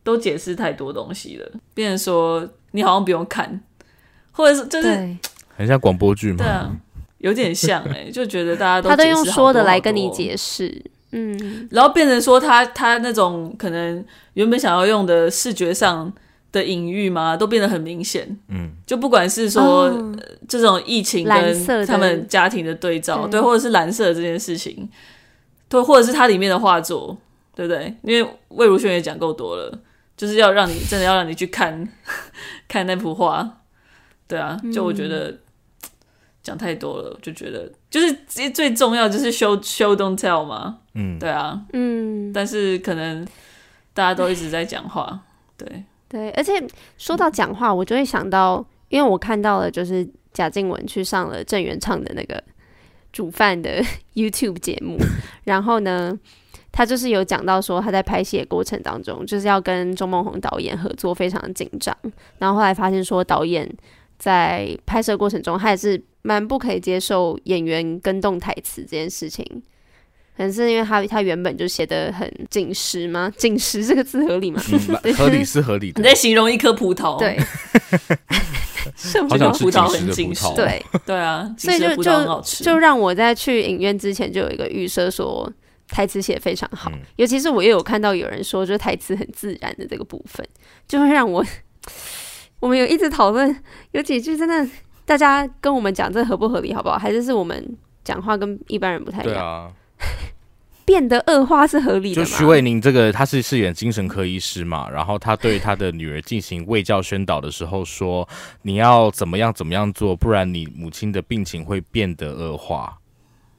[0.02, 3.60] 都解释太多东西了，变成说你好像不用看，
[4.32, 5.16] 或者是就是。
[5.56, 6.38] 很像广播剧嘛？
[6.38, 6.74] 对啊，
[7.18, 16.10] 有点像哎、欸， 就觉得大家都他都用说的来跟你解释，嗯，然后变成说他他那种可能原本想要用的视觉上
[16.52, 20.16] 的隐喻吗，都变得很明显，嗯，就不管是说、哦、
[20.48, 24.88] 这种疫情跟他们家庭的对照，对，或者是蓝色这件事情，
[25.68, 27.16] 对，或者是它里面的画作，
[27.54, 27.94] 对不对？
[28.02, 29.78] 因为魏如萱也讲够多了，
[30.16, 31.88] 就是要让你真的要让你去看
[32.68, 33.58] 看那幅画，
[34.26, 35.28] 对啊，就我觉得。
[35.30, 35.38] 嗯
[36.42, 43.28] 讲太多了，就觉得就是最最重要就是 show show don't tell 嘛，嗯，对啊，嗯，但是可能
[43.92, 45.20] 大家都一直在讲话，
[45.58, 46.62] 对对，而且
[46.98, 52.42] 说到讲话，我就会想到，因为我看到了就是贾静雯去上了郑元畅的那个
[53.12, 53.82] 煮饭的
[54.14, 54.98] YouTube 节目，
[55.44, 56.18] 然后呢，
[56.72, 61.96] 他就是有讲到说他在拍戏的过程当中，就是要跟钟孟宏导演合作非常的紧张，
[62.38, 63.66] 然后后来发现说导演
[64.18, 66.02] 在拍摄过程中他也是。
[66.22, 69.42] 蛮不可以接受演员跟动台词这件事情，
[70.42, 73.32] 能是因为他他原本就写的很紧实吗？
[73.36, 74.62] 紧实这个字合理吗？
[75.02, 76.00] 嗯、 合理是合理的。
[76.00, 77.38] 你在形容一颗葡萄，对，
[78.96, 80.46] 什么葡萄很紧实？
[80.54, 85.50] 对对啊，所以就就就让我在去影院之前就有一个预设，说
[85.88, 90.46] 台词写得非常好，嗯、尤其是我又有看到有人说，就台词很自然的这个部分，
[90.86, 91.44] 就会让我
[92.60, 93.56] 我们有一直讨论，
[93.92, 94.68] 有几句真的。
[95.06, 96.96] 大家跟我们讲这合不合理好不好？
[96.96, 99.72] 还是是我们讲话跟一般人不太一样？
[100.84, 102.26] 变得恶化是合理的吗？
[102.26, 108.28] 就徐伟宁这个他是饰演精神科医师嘛，然后他对他的女儿进行卫教宣导的时候说
[108.62, 112.96] ：“你要怎么样怎么样做，不然你母亲的病情会变得恶化。”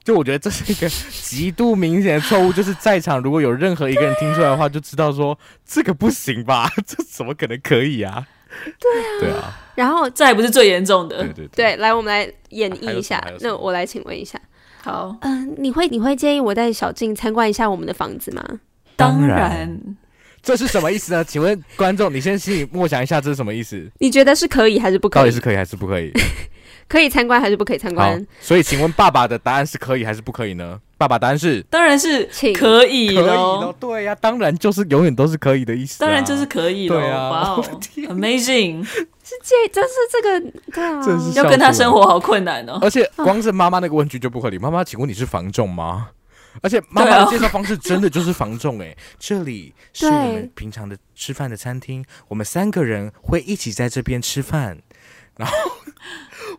[0.04, 6.68] 就我觉得这是一个极度明显的错误，就是在场如果有任何一个人听出来的话，就知道说这个不行吧？
[6.86, 8.26] 这怎么可能可以啊？
[8.80, 9.60] 对啊，对啊。
[9.76, 13.20] 然后这还不是最严重的，对对对，对，来我们来演绎一下。
[13.20, 14.42] 啊、那我来请问一下，
[14.84, 18.44] 好，嗯、呃，你会你会建议我带小静参观一下我们的房子吗？
[18.96, 19.80] 当然。
[20.44, 21.24] 这是什么意思呢？
[21.24, 23.88] 请问观众，你先心里默想一下，这是什么意思？
[24.00, 25.22] 你觉得是可以还是不可以？
[25.22, 26.12] 到底是可以还是不可以？
[26.88, 28.26] 可以参观还是不可以参观？
[28.40, 30.80] 所以，请问爸爸的答案是可以还是不可以呢？
[30.98, 32.60] 爸爸答案是，当然是可以的。
[32.60, 36.06] 可以的，对呀、啊，当然就是永远都是可以的意思、啊。
[36.06, 37.66] 当然就是可以的，对啊，哇哦，
[37.96, 38.84] Amazing！
[38.86, 42.78] 是这，真是这个，对啊，要跟他生活好困难哦。
[42.82, 44.60] 而且光是妈妈那个问句就不合理。
[44.60, 46.10] 妈妈，请问你是房仲吗？
[46.62, 54.78] 而且妈妈的介绍方式真的就是房仲哎、欸，这里是我们平常的吃饭的餐厅，我们三个人会一起在这边吃饭，
[55.38, 55.56] 然后。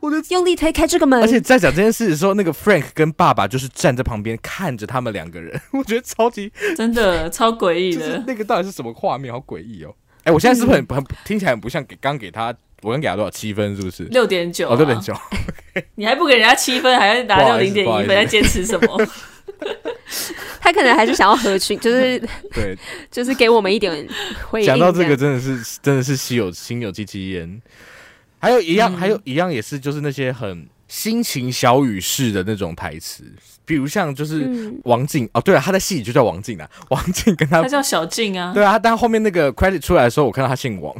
[0.03, 8.21] 我就用力推开这个门，而且在讲这件事的时候，那个 Frank 跟爸爸就是站在旁边看着他们两个人， 我觉得超级真的超诡异的。
[8.27, 9.33] 那个到底是什么画面？
[9.33, 9.95] 好诡异哦！
[10.19, 12.53] 哎、欸，我现在是不是很很听起来很不像给刚给他？
[12.83, 13.77] 我刚给他多少七分？
[13.77, 14.69] 是不是六点九？
[14.69, 15.15] 哦，六点九。
[15.95, 19.07] 你还不给人家七分，还要拿掉零点一分，在坚持什么？
[20.61, 22.19] 他可能还是想要合群，就是
[22.53, 22.77] 对，
[23.09, 24.05] 就是给我们一点
[24.51, 24.67] 回应。
[24.67, 27.63] 讲到这个，真的是真的是稀有心有戚戚焉。
[28.43, 33.25] 还有一样，嗯、还有一样也是，就是那些很心情小雨式的那种台词，
[33.65, 40.95] 比如像就是王静、嗯、哦，对了，他在戏里就叫王静啊， 王静跟他，他叫小静啊，对啊，但后面那个 credit 出来的时候，我看到他姓王，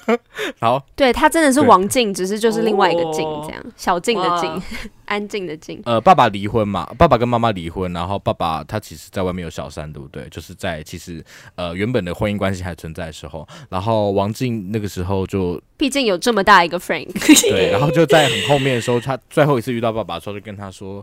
[0.58, 4.62] 然后对他真的是王静，只是就是另外一个静这样，哦、小静的静。
[5.08, 5.80] 安静的静。
[5.86, 10.28] 呃，爸爸离婚嘛，爸爸跟妈妈离婚，然后爸爸他其实在外面有小三，对不对？
[10.28, 17.10] 就是在其实呃原本的婚姻关系还存在的时候，然后王静那个时候就，毕竟有这么大一个 Frank，
[17.50, 21.02] 对，然后就在很后面的时候，他最后一次遇到爸爸的时候，就跟他说。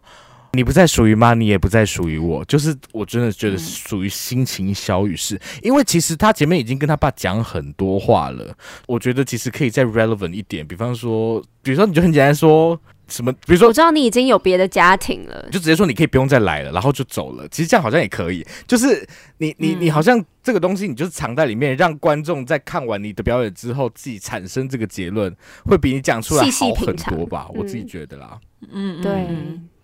[0.55, 8.55] 你不再属于妈，你也不再属于我，就是我真的觉得属于心情小语式，嗯、因为其实他前面已经跟他爸讲很多话了，
[8.87, 28.39] 我觉得其实可以再 relevant 一点，比方说，比如说你就很简单说什么，比如说我知道你已经有别的家庭了，就直接说你可以不用再来了，然后就走了，其实这样好像也可以，就是你你你好像这个东西你就是藏在里面，让观众在看完你的表演之后自己产生这个结论，会比你讲出来好很多吧，细细我自己觉得啦，
[28.71, 29.11] 嗯，对。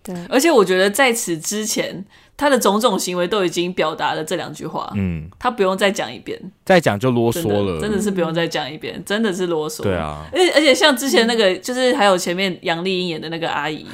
[0.04, 2.04] 对，而且我觉得在此之前，
[2.36, 4.92] 他的种种行为都已经表达了这两句话。
[4.96, 7.80] 嗯，他不用再讲一遍，再讲就啰嗦了。
[7.80, 9.84] 真，真的是不用再讲一遍，嗯、真的是啰嗦。
[9.84, 13.86] 对啊，而且而且像之前那个，就是还有前面杨丽英演的那个阿姨，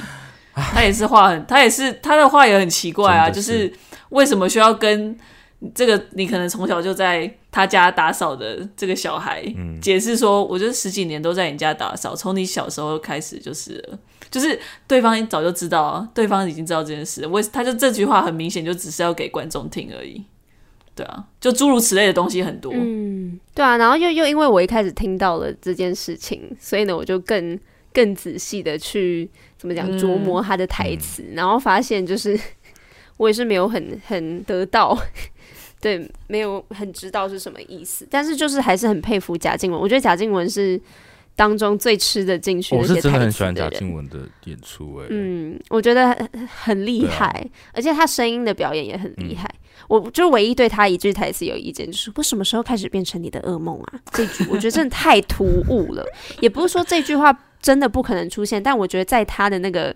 [0.54, 3.32] 她也是话很，她也是她的话也很奇怪啊，是。
[3.32, 3.72] 就是
[4.08, 5.14] 为什么需要跟
[5.74, 13.98] 这个你可能从小就在他家打扫的这个小孩、嗯、解释说，我就是十几年都在你家打扫，从你小时候开始就是了。
[14.30, 20.22] 就是对方早就知道啊，对方已经知道这件事，我他就这句话很明显就只是要给观众听而已，
[20.94, 27.58] 对啊，就诸如此类的东西很多，嗯，对啊，然后又又因为我一开始听到了这件事情，所以呢，我就更
[27.92, 32.38] 更仔细的去怎么讲琢磨他的台词，嗯、然后发现就是
[33.16, 34.96] 我也是没有很很得到，
[35.80, 40.80] 对，没有很知道是什么意思，但是就是还是很佩服贾静雯，我觉得贾静雯是。
[41.38, 46.28] 当中最吃得进去的，我是真的很喜欢贾静雯的演出哎，嗯，我觉得
[46.60, 49.48] 很厉害，啊、而且她声音的表演也很厉害。
[49.48, 54.00] 嗯、我就唯一对他一句台词有意见，就是我什么时候开始变成你的噩梦啊？
[54.10, 56.04] 这句我觉得真的太突兀了，
[56.42, 59.94] 也不是说这句话真的不可能出现，但我觉得在他的那个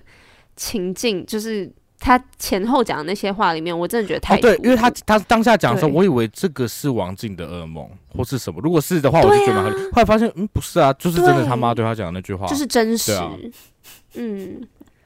[0.55, 1.69] 情境，就是。
[2.05, 8.61] 他前后讲的那些话里面，我真的觉得太、哦、对，因为他他当下讲的时候，我以为这个是王静的噩梦或是什么。
[8.61, 9.77] 如果是的话，我就觉得蛮合理。
[9.77, 13.13] 啊、后来发现，嗯，不是啊，就是真的他妈对他讲的那句话，就是真实。
[13.13, 13.31] 啊、
[14.15, 14.61] 嗯，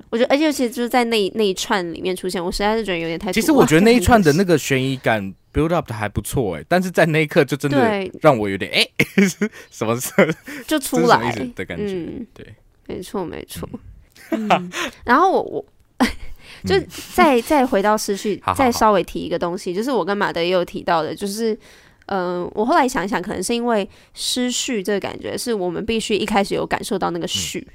[0.08, 3.30] 我觉得，而且尤其就是在那那一串里面出现，我实在是觉得有点太。
[3.30, 9.28] 其实我觉得那一串的那个悬疑感 build up 的还不错哎、欸，但是在那一刻就真的让我有点哎，对
[9.70, 10.10] 什么事
[10.66, 11.92] 就出来的感觉。
[11.92, 12.54] 嗯、对，
[12.86, 13.68] 没错没错。
[14.30, 14.72] 嗯、
[15.04, 15.66] 然后我我。
[16.66, 16.74] 就
[17.14, 21.54] 再再回到失序，再稍微提一个东西，就是我跟马德也有提到的，就是
[22.06, 27.66] 嗯、呃，我后来想一想，可能是因为失序这个感觉，是我们必须一开始有感受到那个序，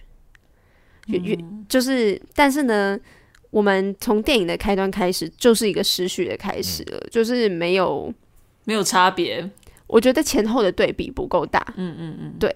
[1.08, 3.00] 嗯、就是，但是呢，
[3.50, 8.14] 我们从电影的开端开始就是一个失序的开始了，就是没有
[8.66, 9.50] 没有差别，
[9.88, 12.54] 我觉得前后的对比不够大，嗯嗯嗯，对。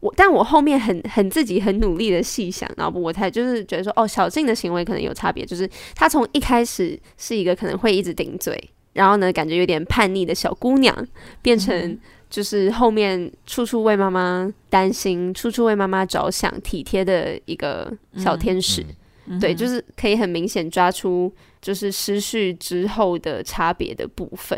[0.00, 8.56] 我，但我后面很很自己很努力的细想，然后我才就是觉得说，哦，小静的行为可能有差别，就是她从一开始是一个可能会一直顶嘴，
[8.92, 10.96] 然后呢，感觉有点叛逆的小姑娘，
[11.42, 11.98] 变成
[12.30, 18.86] 就是后面处处为妈妈担心，处处为妈妈着想，体贴的一个小天使。
[19.26, 24.56] 嗯、对，就是可以很明显抓出就是失序之后的差别的部分，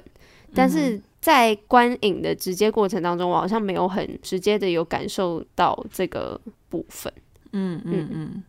[0.55, 1.01] 但是。
[1.21, 7.13] 在观影的直接过程当中，我好像没有很直接的有感受到这个部分。
[7.53, 8.43] 嗯嗯嗯，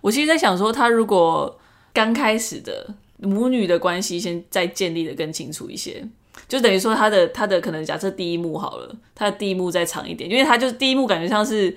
[0.00, 1.60] 我其实在想说，他如果
[1.92, 6.02] 刚开始的母女的关系先再建立的更清楚一些，
[6.48, 11.76] 就等于说他的他的可能假设第一幕好了，他的第一幕再长一点，因为他就是第一幕感觉像是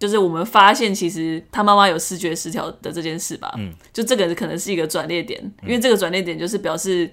[0.00, 3.54] 就是我们发现其实他妈妈有视觉失调的这件事吧。
[3.58, 7.08] 嗯，就这个可能是一个转捩点，因为这个转捩点就是表示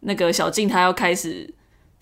[0.00, 1.52] 那个小静她要开始。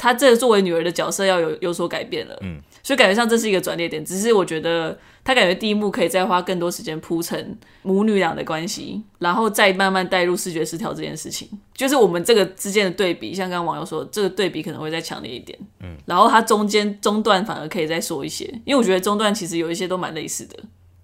[0.00, 4.02] 她这个作为女儿的角色要有有所改变了，嗯，所以感觉上这是一个转捩点。
[4.02, 11.46] 只是我觉得她感觉第一幕可以再花更多时间铺陈母女俩的关系，然后再慢慢带入视觉失调这件事情。
[11.74, 15.94] 就是我们这个之间的对比，像刚刚网友说，这个对比可能会再强烈一点，嗯。
[16.06, 20.56] 然后它中间中段反而可以再说一些，因为我觉得中段其实有一些都蛮类似的，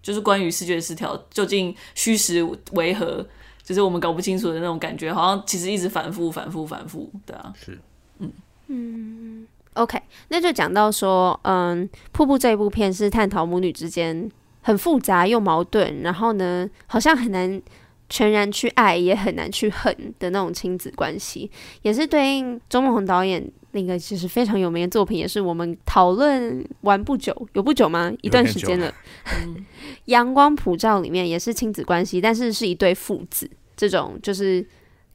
[0.03, 3.27] 就是关于视觉失调究竟虚实为何，
[3.63, 7.79] 就是我们搞不清楚的那种感觉，好像其实一直反复、反复、反复，对啊，是，
[8.21, 8.33] 嗯。
[8.69, 14.29] 嗯，OK，那就讲到说，嗯，瀑布这一部片是探讨母女之间
[14.63, 17.63] 很复杂又矛盾，然后呢，好像很难
[18.09, 21.51] 全然去爱，也很难去恨的那种亲子关系，
[21.83, 28.13] 也是对应周梦红导演那个其实非常有名的作品，也是我们讨论完不久，有不久吗？
[28.23, 28.93] 一段时间了，
[30.07, 34.67] 《阳光普照》里面也是亲子关系，但是是一对父子，这种就是。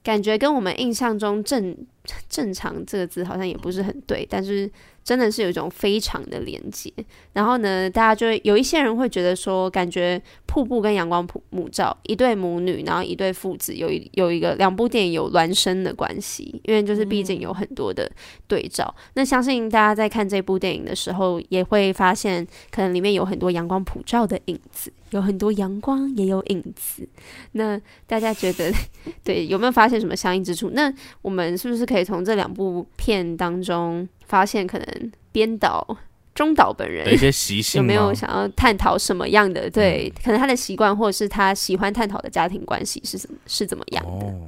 [0.03, 1.77] 感觉跟我们印象中正
[2.27, 4.69] 正常这个字好像也不是很对，但是
[5.03, 6.91] 真的是有一种非常的连接。
[7.33, 18.11] 然后呢，大家就会有一些人会觉得说，感觉瀑布跟阳光普母照一对母女，然后一对父子，有一有一个两部电影有孪生的关系，因为就是毕竟有很多的
[18.47, 18.93] 对照。
[19.13, 24.91] 那相信大家在看这部电影的时候，也会发现可能里面有很多阳光普照的影子。
[25.11, 27.07] 有很多阳光，也有影子。
[27.53, 28.73] 那大家觉得，
[29.23, 30.71] 对，有没有发现什么相应之处？
[30.71, 35.85] 那我们是不是可以从这两部片当中发现，可能编导
[36.33, 39.69] 中岛本人的一些习性，有没有想要探讨什么样的？
[39.69, 43.37] 对，可能他的习惯，或者是他喜欢探讨的家庭关系是什么？
[43.47, 44.25] 是怎么样的？
[44.27, 44.47] 哦，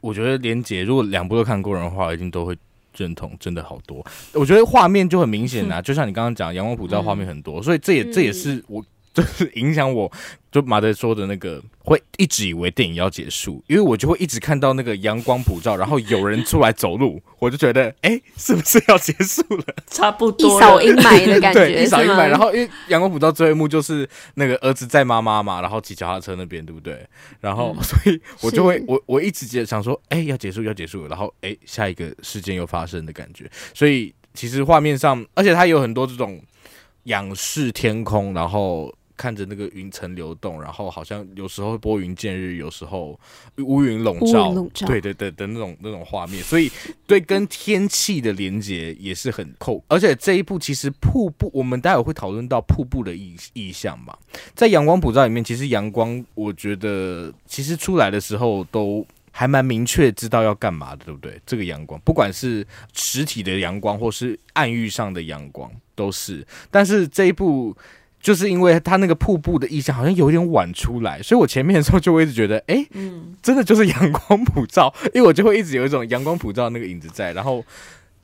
[0.00, 2.56] 我觉得连姐，如果两部都看过人的话，一定都会。
[2.96, 8.84] 认同真的好多，我觉得画面就很明显啊，就像你刚刚讲，阳光普照画面很多，所以这也这也是我
[9.22, 10.12] 就是影响我。
[10.52, 19.64] 就马德说的那个，会一直以为电影要结束，因为我就会一直看到那个阳光普照，然后有人出来走路，我就觉得， 哎、欸，是不是要结束了？
[19.86, 22.28] 差不多，一扫阴霾的感觉，对，一扫阴霾。
[22.28, 27.06] 然后因为阳光普照最后一幕就是那个儿子在妈妈嘛，然后骑脚踏车那边，对不对？
[27.38, 33.44] 然后 所以我就会，我我一直觉得想说，哎、欸，要结束，要结束了，然后哎、欸，下一个事件又发生的感觉。
[33.74, 36.40] 所以其实画面上，而且它有很多这种
[37.04, 38.90] 仰视天空，然后。
[39.16, 43.18] 看着那个云层流动，然后好像有时候拨云见日，有时候
[43.58, 44.52] 乌云笼罩，
[44.86, 46.70] 对对对的那种那种画面，所以
[47.06, 49.82] 对跟天气的连接也是很扣。
[49.88, 54.16] 而且这一部其实瀑布，我们待会会讨论到瀑布的意意象嘛，
[54.54, 61.40] 在阳光普照里面，其实阳光我觉得其实出来的时候都还蛮明确知道要干嘛的，对不对？
[61.46, 66.46] 这个阳光，不管是实体的阳光，或是暗喻上的阳光，都是。
[66.70, 67.76] 但是这一部。
[68.26, 77.64] 就是因为它那个瀑布的意象好像有点晚出来，所以我前面的时候就会一直觉得，哎、欸，嗯，真的就是阳光普照，因为我就会一直有一种阳光普照那个影子在，然后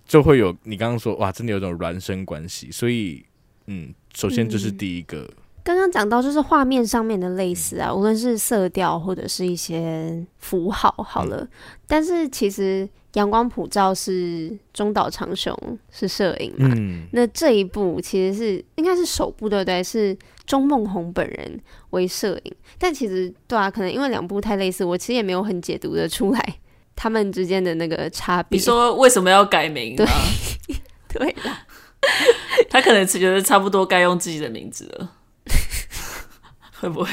[0.05, 3.25] 就会有你刚刚说，哇，真的有一种孪生关系，所以，
[3.69, 5.31] 嗯，首先这是第一个。
[5.63, 11.49] 刚刚讲到就是画面上面的类似啊，无论是色调或者是一些符号，好了，嗯、
[11.87, 12.89] 但是其实。
[13.15, 15.55] 阳光普照是中岛长雄
[15.91, 16.71] 是摄影嘛？
[16.77, 19.83] 嗯、那这一部其实是应该是首部对不对？
[19.83, 26.59] 是钟梦宏本人为摄影，但其实对啊，可能因为两部太类似，我其实也没有很解读的出来
[26.97, 28.57] 他们之间的那个差别。
[28.57, 29.95] 你说为什么要改名？
[29.95, 30.07] 对
[31.09, 31.67] 对啦，
[32.71, 35.13] 他可能只觉得差不多该用自己的名字了，
[36.81, 37.11] 会不会？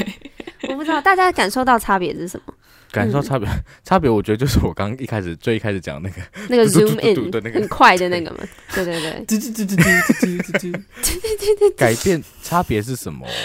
[0.70, 2.54] 我不知道，大家感受到差别是什么？
[2.92, 6.16] 感受差别，嗯、差别，我觉得就是我刚一开始最一开始讲那个
[6.50, 8.38] 那个 zoom in 的那个很快的那个嘛，
[8.74, 9.26] 对对对，
[11.78, 13.26] 改变差别是什么？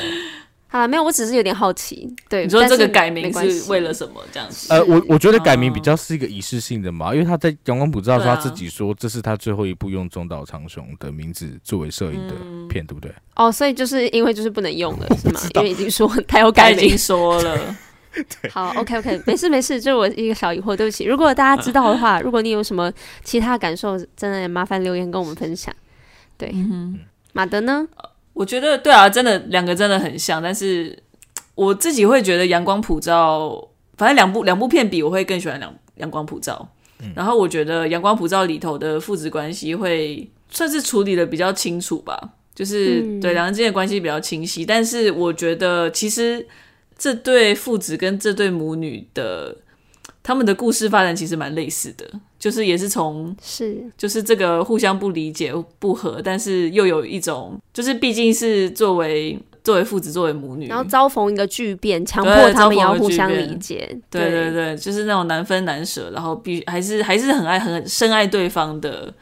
[0.66, 2.12] 好了，没有，我只是有点好奇。
[2.28, 4.14] 对，你说这个改名是是为了什么？
[4.32, 4.66] 这样子？
[4.72, 12.34] 呃，我我觉得改名比较是一个仪式性的嘛，因为他在《阳光普照》说他自己说这是他最后一部用中岛长雄的名字作为摄影的
[12.68, 13.08] 片，对不对？
[13.36, 15.40] 哦，所以就是因为就是不能用了， 是吗？
[15.54, 17.56] 因为已经说他有改名，已经说了。
[18.50, 21.04] 好，OK OK，没事没事，这是我一个小疑惑，对不起。
[21.04, 22.92] 如果大家知道的话，如果你有什么
[23.22, 25.74] 其他感受，真的麻烦留言跟我们分享。
[26.36, 27.00] 对，嗯、
[27.32, 27.86] 马德呢？
[28.32, 30.96] 我觉得对啊，真的两个真的很像，但是
[31.54, 33.50] 我自己会觉得《阳光普照》，
[33.96, 36.68] 反正两部两部片比，我会更喜欢《阳阳光普照》。
[37.04, 37.12] 嗯。
[37.16, 44.64] 然后我觉得《阳光普照》里头的父子关系会算是处理的比较清楚吧，就是、嗯、对两人之间的关系比较清晰。
[44.64, 46.46] 但是我觉得其实。
[46.96, 49.56] 这对父子跟这对母女的
[50.22, 69.12] 他们的故事发展其实蛮类似的，就是也是从是就是这个互相不理解不和，但是又有一种就是毕竟是作为作为父子作为母女，然后遭逢一个巨变，强迫他们要互相理解，对对对，对，就是那种难分难舍，然后必须还是还是很爱很深爱对方的，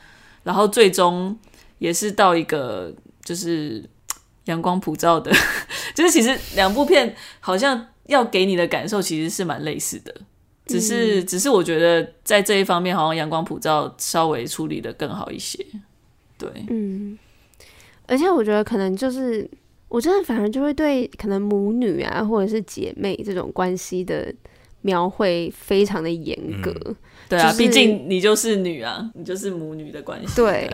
[0.45, 1.37] 然后最终
[1.79, 2.93] 也是到一个
[3.25, 3.83] 就是。
[4.47, 5.31] 阳光普照的，
[5.95, 10.13] 就是其实两部片好像要给你的感受其实是蛮类似的，
[10.67, 15.65] 只是、嗯、只是我觉得在这一方面好像阳光普照稍微处理的更好一些，
[16.37, 17.17] 对，嗯，
[18.07, 19.49] 而且我觉得可能就是
[19.89, 24.35] 我真的反而就会对可能母女啊或者是姐妹这种关系的
[24.81, 26.97] 描绘非常的严格，嗯、
[27.29, 30.69] 对啊，毕、就是、竟你就是女啊，你就是母女的关系，对，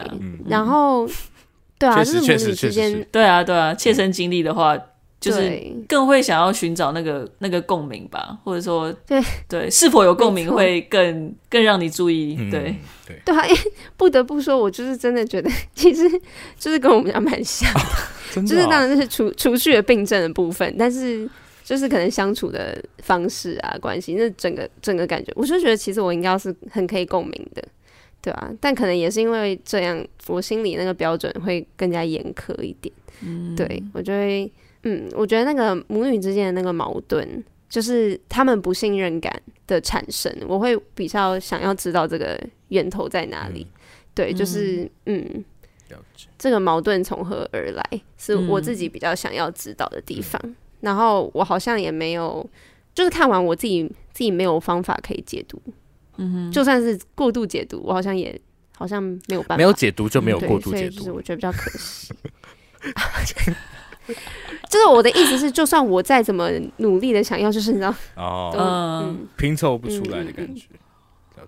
[0.49, 1.07] 然后。
[1.79, 4.77] 对啊，就是母女之间，对啊，对啊，切身经历的话，
[5.21, 9.23] 就是更会想要寻找那个那个共鸣吧，或者说，对。
[9.49, 12.75] 对，是否有共鸣会更更让你注意，对。
[13.07, 13.21] 对。
[13.25, 13.61] 对啊，因为
[13.97, 16.03] 不得不说，我就是真的觉得，其实
[16.59, 17.73] 就是跟我们家蛮像，
[18.35, 21.29] 就是当然是除除去了病症的部分，但是
[21.65, 27.63] 就是可能相处的方式啊，关系，那整个整个感觉，我就觉得其实我应该是很可以共鸣的。
[28.21, 32.93] 对啊，但可能也是因为这样，我心里那个标准会更加严苛一点。
[33.21, 34.51] 嗯，对，我就会，
[34.83, 42.39] 嗯，我觉得那个母女之间的那个矛盾，就是他们不信任感的产生，我会比较想要知道这个
[42.69, 43.67] 源头在哪里。
[43.71, 43.81] 嗯、
[44.15, 45.45] 对，就是，嗯，
[46.39, 50.41] 这个矛盾从何而来，是我自己比较想要知道的地方。
[50.45, 52.45] 嗯、然后我好像也没有，
[52.95, 55.61] 就是看完我自己自己没有方法可以解读。
[56.19, 58.39] 嗯哼，就算是过度解读，我好像也
[58.77, 59.57] 好像没有办法。
[59.57, 62.13] 没有解读就没有过度解读，嗯、就是我觉得比较可惜。
[64.71, 70.67] 就是我的意思是，就算我再怎么努力的想要，就是你知道，哦，嗯，拼凑不出来的感觉。
[71.37, 71.47] 嗯、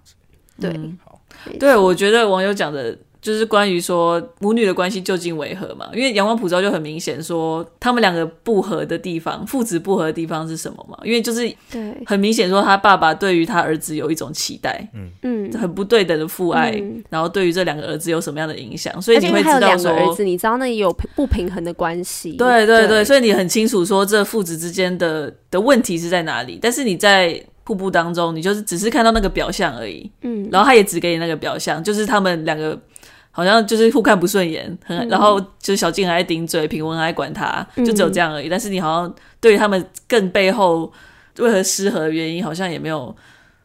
[0.61, 1.21] 对，嗯、好，
[1.59, 2.99] 对，我觉得网友讲的。
[3.21, 5.89] 就是关于说母女的关系究竟为何嘛？
[5.93, 10.99] 因为阳光普照就很明显说他们两个不合的地方，父子不合的地方是什么嘛？
[11.05, 11.41] 因为就是
[11.71, 19.01] 对很明显说他爸爸对于他儿子有一种期待，嗯嗯，很不对等的父爱，嗯、然后对于这两个儿子有什么样的影响？
[19.03, 27.43] 所以你会知道说，两个儿子，你知道那里有不平衡的关系，对对对，对，所以你很清楚说这父子之间的的问题是在哪里，但是你在。
[27.63, 32.77] 瀑布当中，你就是只是看到那个表象而已，嗯，然后他也只给你那个表象，就是他们两个
[33.31, 38.49] 好像就是互看不顺眼，很，嗯、然后就是小静还爱顶嘴，品文还爱管他，就只有这样而已。
[38.49, 40.93] 嗯、但是你好像对于他们更背后
[41.39, 43.15] 为何失和的原因，好像也没有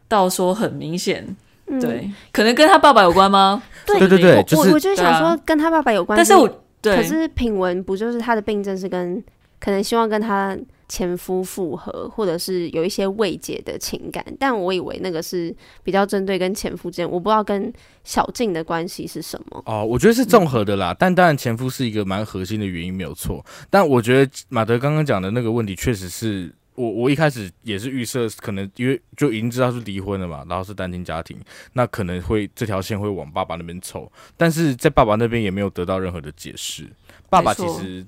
[0.08, 1.26] 到说很明显，
[1.68, 3.62] 嗯、对，可能跟他爸爸有关吗？
[3.86, 6.48] 对对对，我我就想说跟他爸爸有关，啊、但是我
[6.82, 9.24] 对，可是品文不就是他的病症是跟
[9.60, 10.58] 可能希望跟他。
[10.88, 17.74] 前夫复合，或者是有一些未解的情感，但我以为那个是比较针对跟前夫之间，我不知道跟
[18.04, 19.64] 小静的关系是什么。
[19.66, 23.44] 哦，我觉得是综合的啦，嗯、但当然前夫是一个蛮核心的原因，没有错。
[23.70, 31.36] 但我觉得马德刚刚讲的那个问题，确实是我我一开始也是预设，可能因为就已经知道是离婚了嘛，然后是单亲家庭，
[31.74, 36.88] 那可能会这条线会往爸爸那边凑，但是在爸爸那边也没有得到任何的解释。
[37.28, 38.06] 爸爸其实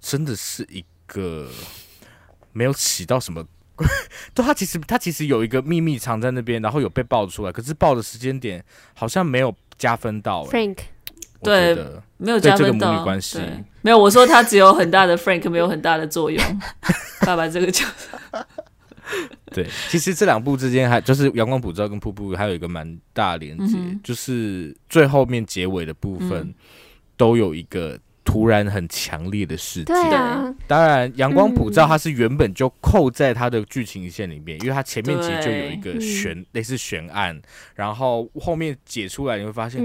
[0.00, 1.48] 真的是一个。
[2.56, 3.44] 没有起到什么，
[4.32, 10.42] 对，他其实他其实有一个秘密藏在那边，然后有被爆出来，可是爆的时间点好像没有加分到。
[10.46, 10.78] Frank，
[11.42, 11.76] 对，
[12.16, 12.92] 没有加分到。
[12.94, 13.38] 母女关系
[13.82, 16.42] 没有，我说他只有很大的 Frank，没有很大的作用。
[17.26, 17.84] 爸爸这个就，
[19.52, 26.54] 对，其实这两部之间还就是《阳光普照》跟《瀑布》还有一个蛮大连接，嗯、就是最后面结尾的部分、嗯、
[27.18, 27.98] 都有一个。
[28.26, 37.40] 突然很强烈的事件，对啊，当然阳光普照它是原本就扣在它的剧情线里面，嗯、因为它前面其实就有一个悬类似悬案，
[37.76, 39.80] 然后后面解出来你会发现，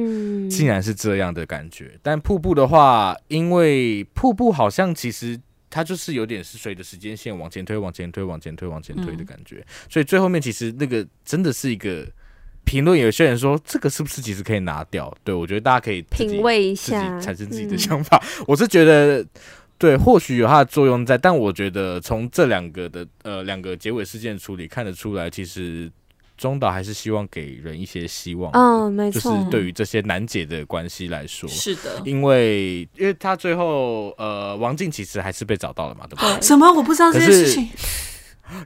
[0.49, 1.91] 竟然是这样的感觉。
[1.93, 5.39] 嗯、但瀑布的话，因为瀑布好像其实
[5.69, 9.57] 它就是有点是随着时间线往前推、往前推、往前推、往前推的感觉。
[9.57, 12.05] 嗯、所以最后面其实那个真的是一个
[12.63, 15.13] 评论，有些人说这个是不是其实可以拿掉？
[15.23, 18.21] 对，我觉得大家可以品味一下，自己产生自己的想法。
[18.39, 19.25] 嗯、我是觉得。
[19.81, 25.91] 对，或许有它的作用在，但我觉得从这两个的呃两个结尾事件处理看得出来，其实
[26.37, 28.51] 中岛还是希望给人一些希望。
[28.51, 29.31] 嗯，没错。
[29.31, 36.41] 就是对于这些难解的关系来说，是的，因为因为他最后呃王静其实还是被找到了嘛，对不对？
[36.43, 36.71] 什么？
[36.71, 37.67] 我不知道这件事情。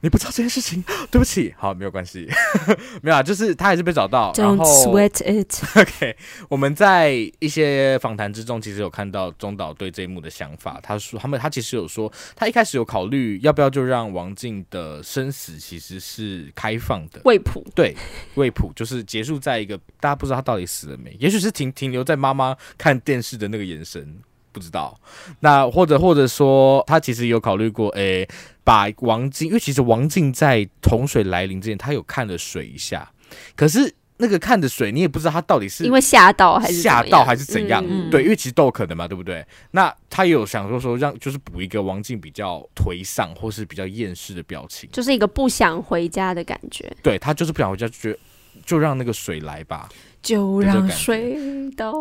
[0.01, 2.27] 你不知道这件事情，对不起，好，没有关系，
[3.01, 4.33] 没有啊，就是他还是被找到。
[4.33, 5.77] Don't sweat it。
[5.77, 6.15] OK，
[6.49, 10.79] 我们在一些访谈之中，其实有看到中岛对这一幕的想法。
[10.81, 17.63] 他说，他们他其实有说，他一开始有考虑要不要就让王静的生死其实是开放的，未卜。
[17.73, 17.95] 对，
[18.35, 24.17] 未卜就是结束在一个大家不知道他到底死了没，也许是停停留在妈妈看电视的那个眼神。
[24.55, 24.97] 不知道，
[25.41, 28.29] 那或者或者说，他其实有考虑过，诶、欸，
[28.63, 33.11] 把王静，因为其实王静在洪水来临之前，他有看了水一下，
[33.57, 39.45] 可是那个看的水，你也不知道他到底是因为吓到还是吓到还是怎样，嗯、对，因为其实都有可能嘛，对不对？
[39.71, 48.19] 那他有想说说让就是补一个王静比较颓丧或是比较厌世的表情，就是一个不想回家的感觉，对，他就是不想回家，就觉得
[48.65, 49.89] 就让那个水来吧。
[50.21, 51.37] 就让水
[51.75, 51.93] 到。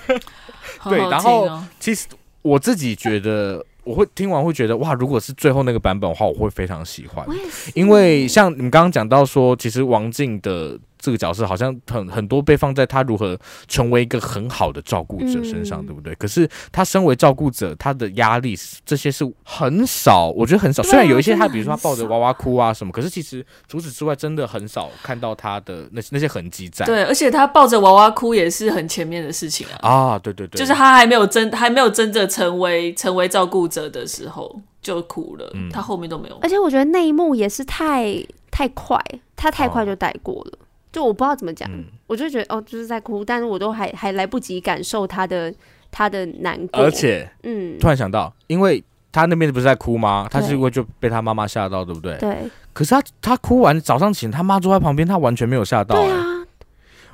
[0.88, 2.08] 对，然后其实
[2.42, 7.26] 我自己觉得，我会听完会觉得，哇，如果是最后那个版本的话，我会非常喜欢，
[7.74, 10.78] 因为像你们刚刚讲到说，其实王静的。
[11.04, 13.38] 这个角色好像很很多被放在他如何
[13.68, 16.14] 成为一个很好的照顾者身上，嗯、对不对？
[16.14, 20.82] 可是他身为照顾者，他的压力这些是很少，我觉得很少。
[20.82, 26.86] 虽然有一些他，比如说他抱着娃娃哭啊什么，可是其实除此之外，真的很少看到他的那那些痕迹在。
[26.86, 29.86] 对，而且他抱着娃娃哭也是很前面的事情啊。
[29.86, 36.38] 啊，对对对，就是他还没有真还没有真正成为成为照顾者的时候就哭了，嗯、他后面都没有。
[36.40, 38.98] 而且我觉得那一幕也是太太快，
[39.36, 40.52] 他太快就带过了。
[40.54, 40.63] 哦
[40.94, 45.52] 就我不知道怎么讲，嗯、我就觉得哦，就是在哭，但是我都还还来不及感受他的
[45.90, 50.28] 他的难过，而且，嗯，突然想到，因为他那边不是在哭吗？
[50.30, 52.16] 他是因为就被他妈妈吓到，对不对？
[52.18, 52.48] 对。
[52.72, 56.06] 可是他他哭完早上起来，他妈坐在旁边，他完全没有吓到、欸。
[56.06, 56.46] 对啊。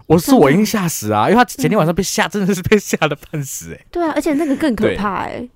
[0.06, 3.86] 我是我已经吓死啊，因为他前天晚上被吓，真的是被吓得半死哎、欸。
[3.90, 5.48] 对啊，而且那个更可怕哎、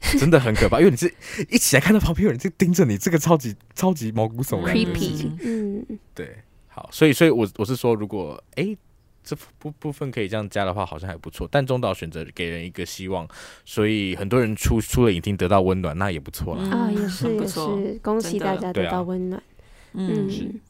[0.00, 1.12] 欸，真的很可怕，因为你是
[1.48, 6.36] 一起来看到旁边有人在盯着你，这个超级超级毛骨悚然，creepy，嗯，对。
[6.74, 8.78] 好，所以，所以我我是说，如果哎、欸，
[9.22, 11.46] 这部部分可以这样加的话，好像还不错。
[11.50, 13.28] 但中岛选择给人一个希望，
[13.66, 16.64] 所以很多人出出了影厅得到温暖，那也不错啦。
[16.70, 19.38] 啊，也是也是，恭喜大家得到温暖。
[19.38, 19.44] 啊、
[19.92, 20.60] 嗯，嗯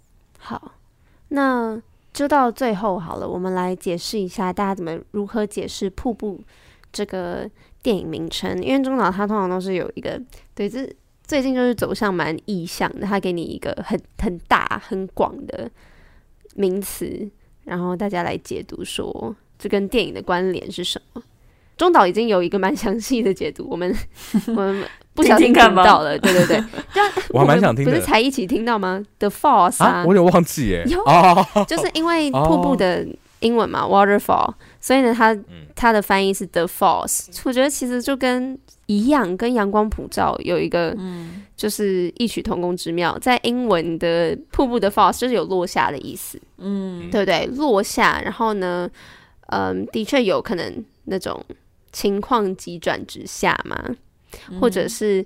[0.40, 0.72] 好，
[1.28, 1.80] 那
[2.12, 6.38] 就到最后好了，我们来解释一下，大家怎么如何解释《瀑布》
[6.92, 7.48] 这个
[7.80, 8.61] 电影名称？
[8.61, 10.20] 因为中岛他通常都是有一个
[10.55, 10.92] 对这。
[11.24, 15.70] 最近就是走向蛮意向的，他给你一个很很大很广的
[16.55, 17.30] 名词，
[17.64, 21.22] 然后大家来解读说这跟电影的关联是什么。
[21.76, 23.92] 中岛已经有一个蛮详细的解读，我们
[24.48, 24.84] 我们
[25.14, 26.62] 不小心听到了，对对对，
[27.30, 31.03] 我还蛮想听的，不是才一起听到吗？The Falls 啊，啊，我有点忘记耶，有。
[31.66, 33.07] 就是因为瀑布的
[33.40, 35.36] 英文嘛，Waterfall，所以呢，它
[35.74, 38.59] 它的翻译是 The Falls，我觉得其实就跟。
[38.93, 43.16] 一样，跟阳光普照有一个，嗯就是异曲同工之妙。
[43.18, 47.47] 在英文的瀑布的 falls 就是有落下的意思，嗯，对不对？
[47.57, 48.90] 落下，然后呢，
[49.49, 51.43] 嗯，的确有可能那种
[51.93, 53.97] 情况急转直下嘛，
[54.61, 55.24] 或者是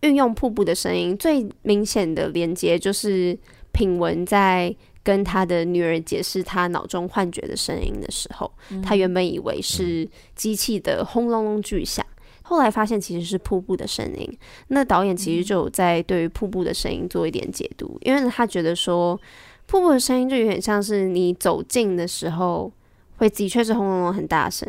[0.00, 1.16] 运用瀑布的声音。
[1.16, 3.38] 最明显的连接就是
[3.72, 8.50] 品文在跟他的女儿解释他脑中幻觉的声音的时候，
[8.82, 12.04] 他原本以为是机器的轰隆隆巨响。
[12.48, 14.38] 后来发现其实是瀑布的声音，
[14.68, 19.20] 那导演其实就有在对于瀑布的声音做一点解读，因为他觉得说
[19.66, 22.72] 瀑布的声音就有点像是你走近的时候
[23.18, 24.66] 会的确是轰隆隆很大声，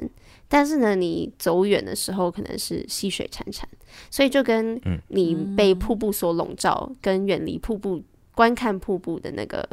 [0.49, 3.63] 但是呢你走远的时候可能是细水潺潺，
[4.11, 4.77] 所以就跟
[5.07, 8.03] 你被瀑布所笼罩跟远离瀑布
[8.35, 9.65] 观看瀑布的那个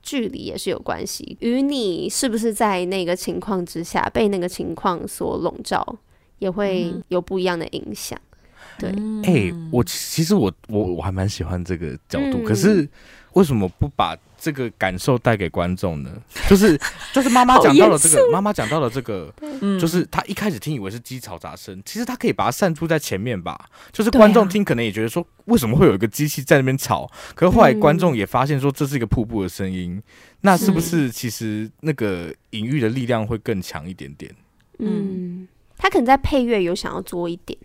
[0.00, 5.98] 距离也是有关系，与你是不是在那个情况之下被那个情况所笼罩。
[6.42, 8.20] 也会有不一样的影响，
[8.80, 9.30] 嗯、对。
[9.30, 12.88] 哎、欸，我其实我我我还蛮喜欢这个角度，嗯、可是
[13.34, 16.10] 为什么不把这个感受带给观众呢？
[16.50, 16.76] 就是
[17.12, 23.70] 就是妈妈讲到了这个，妈妈讲到了这个，嗯、就是他一开始听以为是鸡吵杂声，其实他可以把它散出在前面吧。
[23.92, 27.08] 就是观众听可能也觉得说，为什么会有一个机器在那边吵？
[27.36, 30.02] 可是后来观众也发现说，这是一个瀑布的声音，嗯、
[30.40, 34.34] 那是不是其实那个隐喻的力量会更强一点点？
[34.80, 35.46] 嗯。
[35.82, 37.58] 他可能在配乐有想要做一点，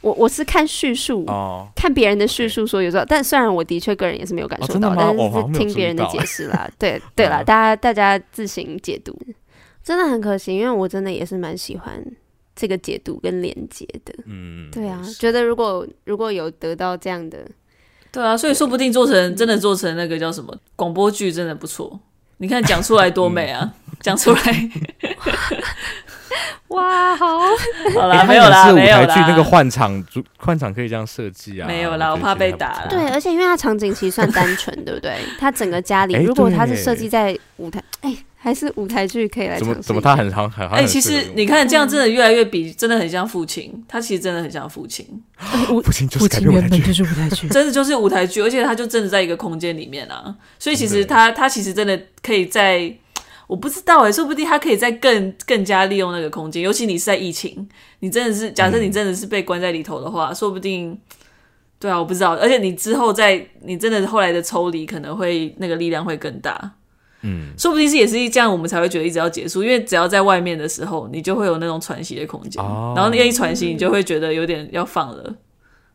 [0.00, 6.68] 我我是看叙述哦，看别人的叙述说有时候，但虽然我的确个人也是没有感受到，哦、但是是听别人的解释啦。
[6.76, 9.16] 对对啦，大家大家自行解读，
[9.84, 12.04] 真的很可惜，因为我真的也是蛮喜欢
[12.56, 14.12] 这个解读跟连接的。
[14.26, 17.46] 嗯，对啊，觉得如果如果有得到这样的，
[18.10, 22.00] 对啊，所以说不定做成真的做成那个叫什么 广播剧，真的不错。
[22.38, 24.40] 你看讲出来多美啊，讲、嗯、出来。
[26.70, 27.26] 哇，好，
[27.94, 29.02] 好啦，没有啦，没有啦。
[29.02, 30.04] 舞台剧那个换场，
[30.36, 31.66] 换场可以这样设计啊？
[31.66, 32.86] 没有啦，我怕被打。
[32.88, 35.16] 对，而且因为它场景其实算单纯，对不对？
[35.38, 40.76] 它整个家里，欸、如果它是设计在舞台， 哎、欸，还是舞台剧可以来怎么怎么他很好很好。
[40.76, 45.04] 哎、欸，其实你看这样真的越来越比真的很像父亲，他其实真的很像父亲。
[45.66, 52.94] 父亲就是改编舞台剧，就是舞台剧，真的就是舞台剧，而且他就真的在一个空间里面啊，所以其实他他其实真的可以在。
[53.50, 60.96] 我不知道哎、欸，说不定他可以再更更加利用那个空间，尤其你是在疫情，你真的是假设你真的是被关在里头的话，嗯、说不定，
[61.80, 66.70] 对啊，我不知道，而且你之后在你真的后来的抽离，可能会那个力量会更大，
[67.22, 75.34] 嗯，说不定是也是这样，我们才会觉得一直要结束，因为只要在外面的时候，你就会有那种喘息的空间，哦、然后你一喘息，你就会觉得有点要放了，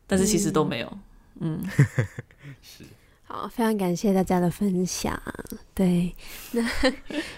[0.05, 0.97] 但是其实都没有，
[1.39, 1.63] 嗯。
[3.35, 5.21] 好，非常感谢大家的分享。
[5.73, 6.15] 对，
[6.53, 6.63] 那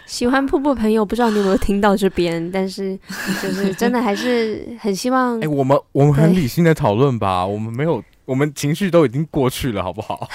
[0.05, 2.51] 喜欢瀑布朋友，不知道你有没有 听到这边？
[2.51, 2.95] 但是
[3.41, 5.37] 就是真的还是很希望。
[5.39, 10.29] 哎、欸，我们我们很理性的讨论吧，我们没有，我们情绪都已经过去了，好不好？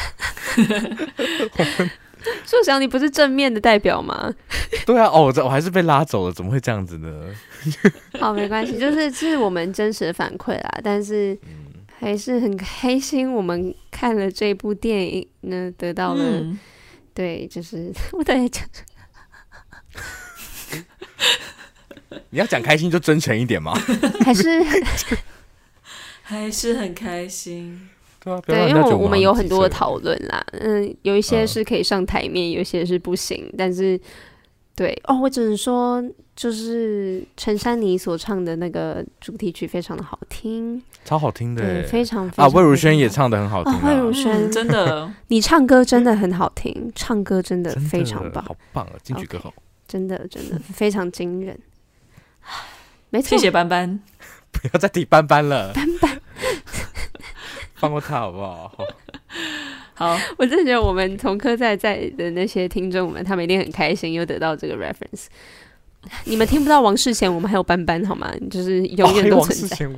[2.44, 4.34] 硕翔，你不是正面的代表吗？
[4.84, 7.08] 对啊，哦，我我还是被拉走了，怎么会这样子呢？
[8.18, 11.34] 好，没关系，就是是我们真实的反馈啦，但是。
[11.44, 11.62] 嗯
[12.02, 16.58] 还是很开心，我们看了这部电影呢，得到了，嗯、
[17.14, 18.64] 对，就是 我在讲，
[22.30, 23.72] 你要讲开心就真诚一点嘛，
[24.24, 24.60] 还是
[26.22, 27.88] 还是很开心，
[28.18, 34.00] 对啊，对，因为我们有很多的讨论啦，嗯，有一些是可以上台面，嗯、有一些是不行，但是。
[34.74, 35.00] 对。
[35.04, 36.02] 哦，我只能说，
[36.34, 49.52] 就是陈珊妮所唱的那个主题曲非常的好听，超好听的，对，非常非常啊，魏如萱也唱的很好听，魏如萱真的， 你唱歌真的很好听，唱歌真的非常棒，好棒啊，金曲歌后，
[49.86, 51.58] 真的真的非常惊人，
[53.10, 54.00] 没错，谢谢班班，
[54.52, 56.20] 不要再提斑斑了，斑斑，
[57.74, 58.72] 放过他好不好？
[59.94, 65.26] 好， 我真的觉得我们从科在在的那些听众们，他们一定很开心，又得到这个 reference。
[66.24, 68.32] 你们听不到王世贤，我们还有班班好吗？
[68.50, 69.86] 就是永远都存在。
[69.86, 69.90] 哦、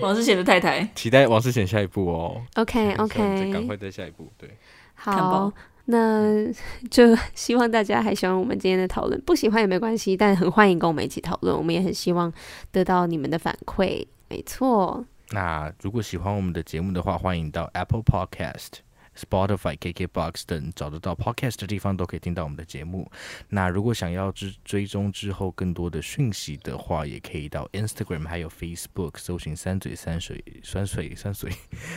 [0.00, 2.40] 王世贤的太太，期待王世贤下一步哦。
[2.54, 4.30] OK OK，赶快在下一步。
[4.38, 4.48] 对，
[4.94, 5.52] 好，
[5.86, 6.46] 那
[6.90, 11.56] 就希望大家还喜欢我们今天的讨论，不喜欢也没关系，但很欢迎跟我们一起讨论。
[11.56, 12.32] 我们也很希望
[12.70, 14.06] 得到你们的反馈。
[14.28, 15.04] 没错。
[15.30, 18.87] 那如果喜欢我们的节目的话，欢迎到 Apple Podcast。
[19.18, 23.10] Spotify、KKBox 等找得到 Podcast 的地方都可以听到我们的节目。
[23.48, 31.50] 那如果想要追追踪之后更多的讯息的话，也可以到 Instagram 还有 Facebook 搜寻“三嘴三水酸水酸水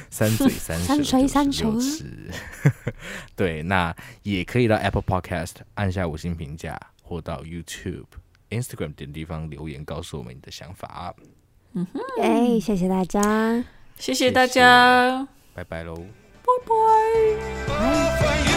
[0.09, 1.71] 三嘴三水三水三舌”。
[3.35, 8.05] 对，那也可以到 Apple Podcast 按下五星评价，或到 YouTube、
[8.49, 11.15] Instagram 等地方留言告诉我们你的想法。
[11.73, 13.63] 嗯哼，哎，谢谢大家，
[13.97, 15.95] 谢谢大家，拜拜喽。
[15.95, 18.17] 拜拜 Bye.
[18.21, 18.50] Bye.